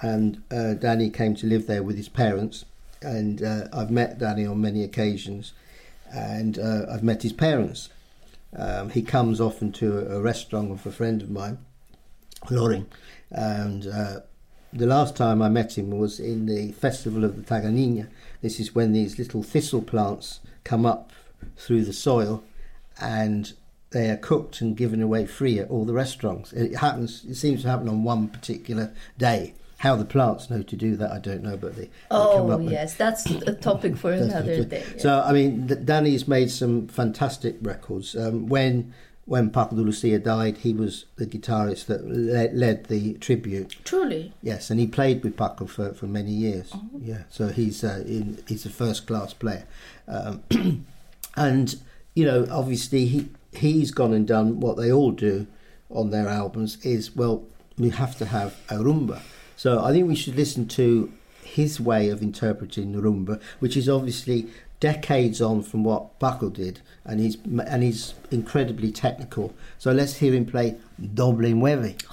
and 0.01 0.43
uh, 0.51 0.73
Danny 0.73 1.09
came 1.09 1.35
to 1.35 1.47
live 1.47 1.67
there 1.67 1.83
with 1.83 1.95
his 1.95 2.09
parents, 2.09 2.65
and 3.01 3.41
uh, 3.41 3.67
I've 3.71 3.91
met 3.91 4.19
Danny 4.19 4.45
on 4.45 4.59
many 4.59 4.83
occasions, 4.83 5.53
and 6.13 6.59
uh, 6.59 6.85
I've 6.91 7.03
met 7.03 7.23
his 7.23 7.33
parents. 7.33 7.89
Um, 8.55 8.89
he 8.89 9.01
comes 9.01 9.41
often 9.41 9.71
to 9.73 10.15
a, 10.15 10.21
restaurant 10.21 10.69
with 10.69 10.85
a 10.85 10.91
friend 10.91 11.21
of 11.21 11.29
mine, 11.29 11.59
Loring, 12.49 12.87
and 13.29 13.87
uh, 13.87 14.19
the 14.71 14.85
last 14.85 15.15
time 15.15 15.41
I 15.41 15.49
met 15.49 15.77
him 15.77 15.91
was 15.91 16.19
in 16.19 16.45
the 16.45 16.71
festival 16.73 17.23
of 17.23 17.35
the 17.35 17.41
Tagarnina. 17.41 18.07
This 18.41 18.59
is 18.59 18.73
when 18.73 18.93
these 18.93 19.17
little 19.17 19.43
thistle 19.43 19.81
plants 19.81 20.39
come 20.63 20.85
up 20.85 21.11
through 21.55 21.85
the 21.85 21.93
soil, 21.93 22.43
and 22.99 23.53
they 23.91 24.09
are 24.09 24.17
cooked 24.17 24.61
and 24.61 24.75
given 24.75 25.01
away 25.01 25.25
free 25.25 25.59
at 25.59 25.69
all 25.69 25.85
the 25.85 25.93
restaurants. 25.93 26.53
It 26.53 26.75
happens. 26.75 27.25
It 27.25 27.35
seems 27.35 27.61
to 27.61 27.69
happen 27.69 27.89
on 27.89 28.03
one 28.03 28.27
particular 28.27 28.93
day. 29.17 29.53
How 29.77 29.95
the 29.95 30.05
plants 30.05 30.49
know 30.49 30.63
to 30.63 30.75
do 30.75 30.95
that, 30.95 31.11
I 31.11 31.19
don't 31.19 31.43
know, 31.43 31.55
but 31.55 31.75
they. 31.75 31.89
Oh 32.09 32.59
yes, 32.59 32.95
that's 32.95 33.25
a 33.25 33.53
topic 33.61 33.95
for 33.95 34.11
another 34.11 34.63
day. 34.63 34.83
Yeah. 34.95 35.01
So 35.01 35.21
I 35.21 35.31
mean, 35.33 35.67
Danny's 35.85 36.27
made 36.27 36.49
some 36.49 36.87
fantastic 36.87 37.57
records. 37.61 38.15
Um, 38.15 38.47
when 38.47 38.93
when 39.25 39.49
Paco 39.49 39.75
de 39.75 39.81
Lucia 39.81 40.17
died, 40.19 40.59
he 40.59 40.73
was 40.73 41.05
the 41.17 41.27
guitarist 41.27 41.87
that 41.87 42.09
led, 42.09 42.55
led, 42.55 42.85
the 42.85 43.15
tribute. 43.15 43.75
Truly. 43.83 44.33
Yes, 44.41 44.69
and 44.69 44.79
he 44.79 44.87
played 44.87 45.21
with 45.21 45.35
Paco 45.35 45.65
for, 45.65 45.93
for 45.93 46.07
many 46.07 46.31
years. 46.31 46.71
Oh. 46.73 46.89
Yeah, 46.97 47.23
so 47.29 47.49
he's 47.49 47.83
uh, 47.83 48.03
in, 48.07 48.41
he's 48.47 48.65
a 48.65 48.69
first 48.69 49.05
class 49.05 49.33
player, 49.33 49.65
um, 50.07 50.43
and 51.35 51.75
you 52.15 52.25
know, 52.25 52.47
obviously 52.49 53.05
he 53.05 53.29
he's 53.53 53.91
gone 53.91 54.13
and 54.13 54.27
done 54.27 54.59
what 54.59 54.77
they 54.77 54.91
all 54.91 55.11
do 55.11 55.45
on 55.89 56.09
their 56.09 56.27
albums 56.27 56.83
is 56.83 57.15
well, 57.15 57.45
we 57.77 57.89
have 57.89 58.17
to 58.17 58.25
have 58.25 58.55
a 58.69 58.75
rumba. 58.75 59.21
So 59.57 59.83
I 59.83 59.91
think 59.91 60.07
we 60.07 60.15
should 60.15 60.35
listen 60.35 60.67
to 60.69 61.11
his 61.43 61.81
way 61.81 62.09
of 62.09 62.21
interpreting 62.21 62.93
the 62.93 63.01
rumba, 63.01 63.41
which 63.59 63.75
is 63.75 63.89
obviously 63.89 64.47
decades 64.79 65.41
on 65.41 65.63
from 65.63 65.83
what 65.83 66.19
Paco 66.19 66.49
did, 66.49 66.79
and 67.03 67.19
he's 67.19 67.37
and 67.65 67.83
he's 67.83 68.13
incredibly 68.31 68.91
technical. 68.91 69.53
So 69.79 69.91
let's 69.91 70.17
hear 70.17 70.33
him 70.33 70.45
play 70.45 70.77
Doble 71.13 71.49
Nueve. 71.49 71.97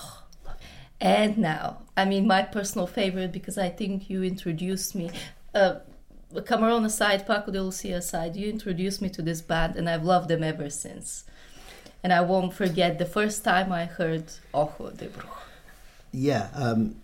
And 1.00 1.36
now, 1.36 1.82
I 1.98 2.06
mean, 2.06 2.26
my 2.26 2.42
personal 2.42 2.86
favorite 2.86 3.30
because 3.30 3.58
I 3.58 3.68
think 3.68 4.08
you 4.08 4.22
introduced 4.22 4.94
me. 4.94 5.10
Uh, 5.54 5.80
Camarón 6.32 6.86
aside, 6.86 7.26
Paco 7.26 7.52
de 7.52 7.62
Lucia 7.62 7.96
aside, 7.96 8.36
you 8.36 8.48
introduced 8.48 9.02
me 9.02 9.10
to 9.10 9.20
this 9.20 9.42
band, 9.42 9.76
and 9.76 9.90
I've 9.90 10.04
loved 10.04 10.28
them 10.28 10.42
ever 10.42 10.70
since. 10.70 11.24
And 12.02 12.10
I 12.10 12.22
won't 12.22 12.54
forget 12.54 12.98
the 12.98 13.04
first 13.04 13.44
time 13.44 13.70
I 13.70 13.84
heard 13.84 14.24
Ojo 14.54 14.90
de 14.90 15.08
Brujo. 15.08 15.28
Yeah, 16.12 16.48
um, 16.54 16.96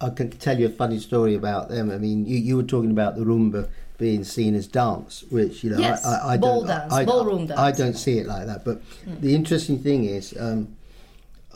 I 0.00 0.10
can 0.10 0.30
tell 0.30 0.58
you 0.58 0.66
a 0.66 0.70
funny 0.70 0.98
story 0.98 1.34
about 1.34 1.68
them. 1.68 1.90
I 1.90 1.98
mean, 1.98 2.26
you, 2.26 2.36
you 2.36 2.56
were 2.56 2.64
talking 2.64 2.90
about 2.90 3.16
the 3.16 3.22
rumba 3.22 3.68
being 3.98 4.24
seen 4.24 4.56
as 4.56 4.66
dance, 4.66 5.22
which 5.30 5.62
you 5.62 5.70
know, 5.70 5.78
yes, 5.78 6.04
I, 6.04 6.16
I, 6.16 6.32
I 6.32 6.36
ball 6.36 6.64
dance, 6.64 6.92
I, 6.92 7.04
ballroom 7.04 7.46
dance. 7.46 7.60
I 7.60 7.70
don't 7.70 7.96
see 7.96 8.18
it 8.18 8.26
like 8.26 8.46
that. 8.46 8.64
But 8.64 8.82
mm. 9.06 9.20
the 9.20 9.34
interesting 9.34 9.78
thing 9.78 10.04
is, 10.04 10.34
um, 10.40 10.76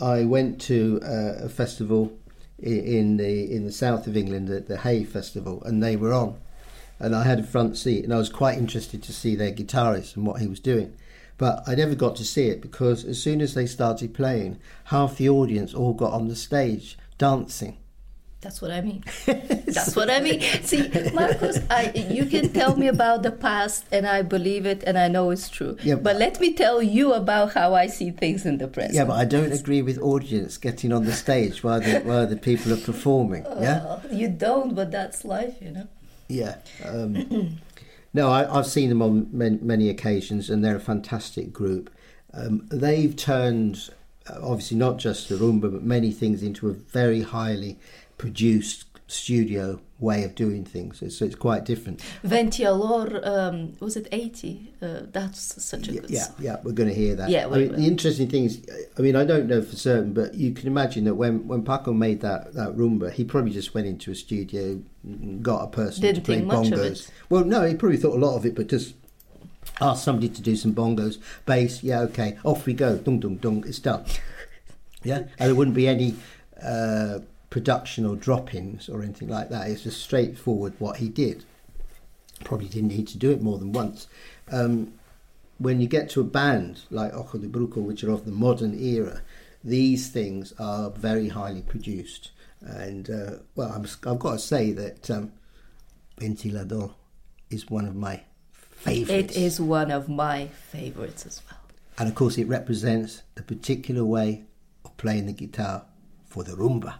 I 0.00 0.24
went 0.24 0.60
to 0.62 1.00
uh, 1.02 1.44
a 1.44 1.48
festival 1.48 2.12
in 2.60 3.16
the 3.16 3.52
in 3.52 3.64
the 3.64 3.72
south 3.72 4.06
of 4.06 4.16
England, 4.16 4.48
at 4.48 4.68
the 4.68 4.78
Hay 4.78 5.02
Festival, 5.02 5.62
and 5.64 5.82
they 5.82 5.96
were 5.96 6.12
on, 6.12 6.36
and 7.00 7.16
I 7.16 7.24
had 7.24 7.40
a 7.40 7.42
front 7.42 7.76
seat, 7.76 8.04
and 8.04 8.14
I 8.14 8.18
was 8.18 8.28
quite 8.28 8.58
interested 8.58 9.02
to 9.02 9.12
see 9.12 9.34
their 9.34 9.52
guitarist 9.52 10.14
and 10.14 10.24
what 10.24 10.40
he 10.40 10.46
was 10.46 10.60
doing. 10.60 10.96
But 11.38 11.64
I 11.66 11.74
never 11.74 11.94
got 11.94 12.16
to 12.16 12.24
see 12.24 12.48
it 12.48 12.62
because 12.62 13.04
as 13.04 13.20
soon 13.20 13.40
as 13.40 13.54
they 13.54 13.66
started 13.66 14.14
playing, 14.14 14.58
half 14.84 15.18
the 15.18 15.28
audience 15.28 15.74
all 15.74 15.92
got 15.92 16.12
on 16.12 16.28
the 16.28 16.36
stage 16.36 16.96
dancing 17.18 17.78
that's 18.46 18.62
what 18.62 18.70
I 18.70 18.80
mean. 18.80 19.02
That's 19.26 19.96
what 19.96 20.08
I 20.08 20.20
mean. 20.20 20.40
See, 20.62 20.88
Marcos, 21.12 21.58
I, 21.68 21.90
you 22.08 22.26
can 22.26 22.52
tell 22.52 22.76
me 22.76 22.86
about 22.86 23.24
the 23.24 23.32
past, 23.32 23.84
and 23.90 24.06
I 24.06 24.22
believe 24.22 24.64
it, 24.66 24.84
and 24.86 24.96
I 24.96 25.08
know 25.08 25.30
it's 25.30 25.48
true. 25.48 25.76
Yeah, 25.82 25.96
but, 25.96 26.04
but 26.04 26.16
let 26.16 26.40
me 26.40 26.54
tell 26.54 26.80
you 26.80 27.12
about 27.12 27.54
how 27.54 27.74
I 27.74 27.88
see 27.88 28.10
things 28.12 28.46
in 28.46 28.58
the 28.58 28.68
present. 28.68 28.94
Yeah, 28.94 29.04
but 29.04 29.18
I 29.18 29.24
don't 29.24 29.52
agree 29.52 29.82
with 29.82 29.98
audience 29.98 30.58
getting 30.58 30.92
on 30.92 31.04
the 31.04 31.12
stage 31.12 31.64
while 31.64 31.80
the, 31.80 32.00
while 32.00 32.26
the 32.26 32.36
people 32.36 32.72
are 32.72 32.80
performing. 32.80 33.44
Yeah, 33.58 33.98
you 34.12 34.28
don't, 34.28 34.76
but 34.76 34.92
that's 34.92 35.24
life, 35.24 35.56
you 35.60 35.72
know. 35.72 35.88
Yeah. 36.28 36.56
Um, 36.84 37.58
no, 38.14 38.30
I, 38.30 38.44
have 38.54 38.66
seen 38.66 38.90
them 38.90 39.02
on 39.02 39.28
many, 39.32 39.58
many, 39.60 39.88
occasions, 39.88 40.50
and 40.50 40.64
they're 40.64 40.76
a 40.76 40.80
fantastic 40.80 41.52
group. 41.52 41.90
Um, 42.32 42.68
they've 42.70 43.16
turned, 43.16 43.90
uh, 43.90 43.95
obviously, 44.30 44.76
not 44.76 44.98
just 44.98 45.28
the 45.28 45.36
rumba, 45.36 45.72
but 45.72 45.82
many 45.82 46.12
things 46.12 46.42
into 46.42 46.68
a 46.68 46.72
very 46.72 47.22
highly 47.22 47.78
produced 48.18 48.86
studio 49.08 49.80
way 49.98 50.24
of 50.24 50.34
doing 50.34 50.64
things. 50.64 50.98
So 50.98 51.24
it's 51.24 51.34
quite 51.34 51.64
different. 51.64 52.02
Ventilador, 52.24 53.26
um, 53.26 53.76
was 53.80 53.96
it 53.96 54.08
80? 54.12 54.72
Uh, 54.82 55.00
that's 55.10 55.62
such 55.64 55.88
a 55.88 55.92
yeah, 55.92 56.00
good 56.00 56.10
yeah. 56.10 56.26
Yeah, 56.38 56.56
we're 56.62 56.72
going 56.72 56.88
to 56.88 56.94
hear 56.94 57.14
that. 57.14 57.30
Yeah, 57.30 57.46
I 57.46 57.58
mean, 57.58 57.72
the 57.72 57.86
interesting 57.86 58.28
thing 58.28 58.44
is, 58.44 58.66
I 58.98 59.02
mean, 59.02 59.16
I 59.16 59.24
don't 59.24 59.46
know 59.46 59.62
for 59.62 59.76
certain, 59.76 60.12
but 60.12 60.34
you 60.34 60.52
can 60.52 60.66
imagine 60.66 61.04
that 61.04 61.14
when, 61.14 61.46
when 61.48 61.62
Paco 61.64 61.92
made 61.92 62.20
that, 62.20 62.52
that 62.54 62.76
rumba, 62.76 63.12
he 63.12 63.24
probably 63.24 63.52
just 63.52 63.74
went 63.74 63.86
into 63.86 64.10
a 64.10 64.14
studio, 64.14 64.82
got 65.40 65.62
a 65.64 65.68
person 65.68 66.02
Didn't 66.02 66.24
to 66.24 66.32
play 66.32 66.42
bongos. 66.42 67.10
Well, 67.30 67.44
no, 67.44 67.62
he 67.66 67.74
probably 67.74 67.96
thought 67.96 68.16
a 68.16 68.24
lot 68.24 68.36
of 68.36 68.44
it, 68.44 68.54
but 68.54 68.66
just 68.66 68.94
asked 69.80 70.04
somebody 70.04 70.28
to 70.28 70.42
do 70.42 70.56
some 70.56 70.74
bongos, 70.74 71.18
bass, 71.44 71.82
yeah, 71.82 72.00
okay, 72.00 72.38
off 72.44 72.66
we 72.66 72.74
go, 72.74 72.96
dung, 72.96 73.20
dung, 73.20 73.36
dung, 73.36 73.64
it's 73.66 73.78
done. 73.78 74.04
yeah, 75.02 75.18
and 75.38 75.48
there 75.48 75.54
wouldn't 75.54 75.76
be 75.76 75.88
any... 75.88 76.14
Uh, 76.62 77.20
production 77.56 78.04
or 78.04 78.16
drop-ins 78.16 78.88
or 78.88 79.02
anything 79.02 79.28
like 79.28 79.48
that. 79.48 79.70
It's 79.70 79.82
just 79.82 80.02
straightforward 80.02 80.74
what 80.78 80.98
he 80.98 81.08
did. 81.08 81.44
Probably 82.44 82.68
didn't 82.68 82.90
need 82.90 83.08
to 83.08 83.18
do 83.18 83.30
it 83.30 83.40
more 83.40 83.56
than 83.58 83.72
once. 83.72 84.08
Um, 84.52 84.92
when 85.58 85.80
you 85.80 85.88
get 85.88 86.10
to 86.10 86.20
a 86.20 86.24
band 86.24 86.82
like 86.90 87.14
Ojo 87.14 87.38
de 87.38 87.48
Brujo, 87.48 87.78
which 87.78 88.04
are 88.04 88.10
of 88.10 88.26
the 88.26 88.30
modern 88.30 88.78
era, 88.78 89.22
these 89.64 90.10
things 90.10 90.52
are 90.58 90.90
very 90.90 91.28
highly 91.28 91.62
produced. 91.62 92.30
And 92.60 93.08
uh, 93.08 93.30
well, 93.54 93.70
i 93.70 94.08
have 94.08 94.18
got 94.18 94.32
to 94.32 94.38
say 94.38 94.72
that 94.72 95.10
um, 95.10 95.32
Ventilador 96.20 96.92
is 97.48 97.70
one 97.70 97.86
of 97.86 97.96
my 97.96 98.20
favourites. 98.86 99.36
It 99.36 99.40
is 99.40 99.60
one 99.60 99.90
of 99.90 100.08
my 100.08 100.48
favourites 100.70 101.26
as 101.26 101.42
well. 101.50 101.60
And 101.98 102.08
of 102.08 102.14
course, 102.14 102.38
it 102.38 102.46
represents 102.46 103.22
the 103.34 103.42
particular 103.42 104.04
way 104.04 104.44
of 104.84 104.96
playing 104.96 105.26
the 105.26 105.32
guitar 105.32 105.84
for 106.26 106.44
the 106.44 106.52
rumba. 106.52 106.94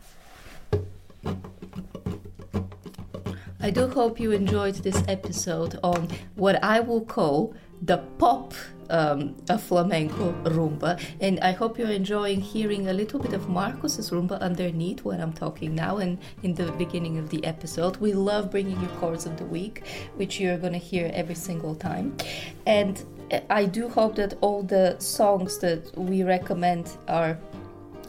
I 3.61 3.70
do 3.70 3.88
hope 3.88 4.20
you 4.20 4.33
enjoyed 4.33 4.77
this 4.77 5.03
episode 5.09 5.79
on 5.83 6.09
what 6.37 6.62
I 6.62 6.81
will 6.81 7.05
call 7.05 7.55
the 7.83 7.99
pop 8.18 8.55
um, 8.90 9.37
a 9.49 9.59
flamenco 9.59 10.33
rumba, 10.44 11.01
and 11.20 11.40
I 11.40 11.53
hope 11.53 11.79
you're 11.79 11.90
enjoying 11.90 12.40
hearing 12.40 12.88
a 12.88 12.92
little 12.92 13.18
bit 13.20 13.33
of 13.33 13.49
Marcos's 13.49 14.11
rumba 14.11 14.40
underneath 14.40 15.05
when 15.05 15.20
I'm 15.20 15.33
talking 15.33 15.75
now 15.75 15.99
and 15.99 16.18
in 16.42 16.55
the 16.55 16.70
beginning 16.72 17.18
of 17.18 17.31
the 17.31 17.44
episode. 17.44 17.96
We 17.99 18.12
love 18.12 18.51
bringing 18.51 18.81
you 18.81 18.88
chords 19.01 19.27
of 19.27 19.37
the 19.37 19.46
week, 19.46 19.83
which 20.16 20.40
you're 20.40 20.59
gonna 20.59 20.79
hear 20.79 21.11
every 21.14 21.35
single 21.35 21.75
time, 21.75 22.16
and 22.66 23.05
I 23.51 23.64
do 23.64 23.88
hope 23.88 24.14
that 24.16 24.35
all 24.40 24.62
the 24.62 24.96
songs 25.01 25.59
that 25.59 25.96
we 25.99 26.22
recommend 26.22 26.96
are 27.09 27.38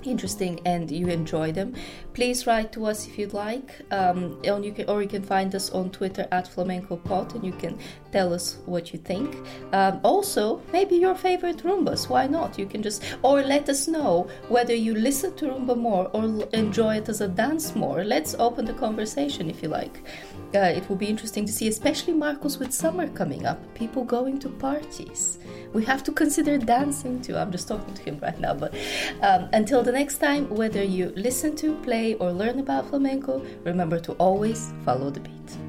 interesting 0.05 0.59
and 0.65 0.89
you 0.91 1.07
enjoy 1.07 1.51
them, 1.51 1.75
please 2.13 2.45
write 2.45 2.71
to 2.73 2.85
us 2.85 3.07
if 3.07 3.17
you'd 3.17 3.33
like. 3.33 3.81
Um, 3.91 4.39
and 4.43 4.65
you 4.65 4.71
can, 4.71 4.89
or 4.89 5.01
you 5.01 5.07
can 5.07 5.23
find 5.23 5.53
us 5.55 5.71
on 5.71 5.89
Twitter 5.91 6.27
at 6.31 6.47
Flamenco 6.47 6.97
Pod, 6.97 7.35
and 7.35 7.43
you 7.43 7.53
can 7.53 7.77
tell 8.11 8.33
us 8.33 8.57
what 8.65 8.93
you 8.93 8.99
think. 8.99 9.35
Um, 9.73 9.99
also, 10.03 10.61
maybe 10.71 10.95
your 10.95 11.15
favorite 11.15 11.63
Rumbas. 11.63 12.09
Why 12.09 12.27
not? 12.27 12.57
You 12.57 12.65
can 12.65 12.83
just, 12.83 13.03
or 13.21 13.41
let 13.41 13.69
us 13.69 13.87
know 13.87 14.27
whether 14.49 14.73
you 14.73 14.93
listen 14.93 15.35
to 15.35 15.45
Rumba 15.45 15.77
more 15.77 16.09
or 16.13 16.47
enjoy 16.53 16.97
it 16.97 17.09
as 17.09 17.21
a 17.21 17.27
dance 17.27 17.75
more. 17.75 18.03
Let's 18.03 18.35
open 18.39 18.65
the 18.65 18.73
conversation 18.73 19.49
if 19.49 19.61
you 19.63 19.69
like. 19.69 20.03
Uh, 20.55 20.59
it 20.59 20.87
will 20.87 20.95
be 20.95 21.07
interesting 21.07 21.45
to 21.45 21.51
see, 21.51 21.67
especially 21.67 22.13
Marcos 22.13 22.57
with 22.57 22.73
summer 22.73 23.07
coming 23.09 23.45
up, 23.45 23.59
people 23.75 24.03
going 24.03 24.39
to 24.39 24.49
parties. 24.49 25.39
We 25.73 25.83
have 25.85 26.03
to 26.05 26.11
consider 26.11 26.57
dancing 26.57 27.21
too. 27.21 27.35
I'm 27.35 27.51
just 27.51 27.67
talking 27.67 27.93
to 27.93 28.01
him 28.01 28.19
right 28.21 28.39
now. 28.39 28.53
But 28.53 28.73
um, 29.21 29.49
until 29.53 29.83
the 29.83 29.91
next 29.91 30.19
time, 30.19 30.49
whether 30.49 30.83
you 30.83 31.11
listen 31.15 31.55
to, 31.57 31.75
play, 31.81 32.15
or 32.15 32.31
learn 32.31 32.59
about 32.59 32.89
flamenco, 32.89 33.45
remember 33.63 33.99
to 33.99 34.13
always 34.13 34.71
follow 34.85 35.09
the 35.09 35.19
beat. 35.19 35.66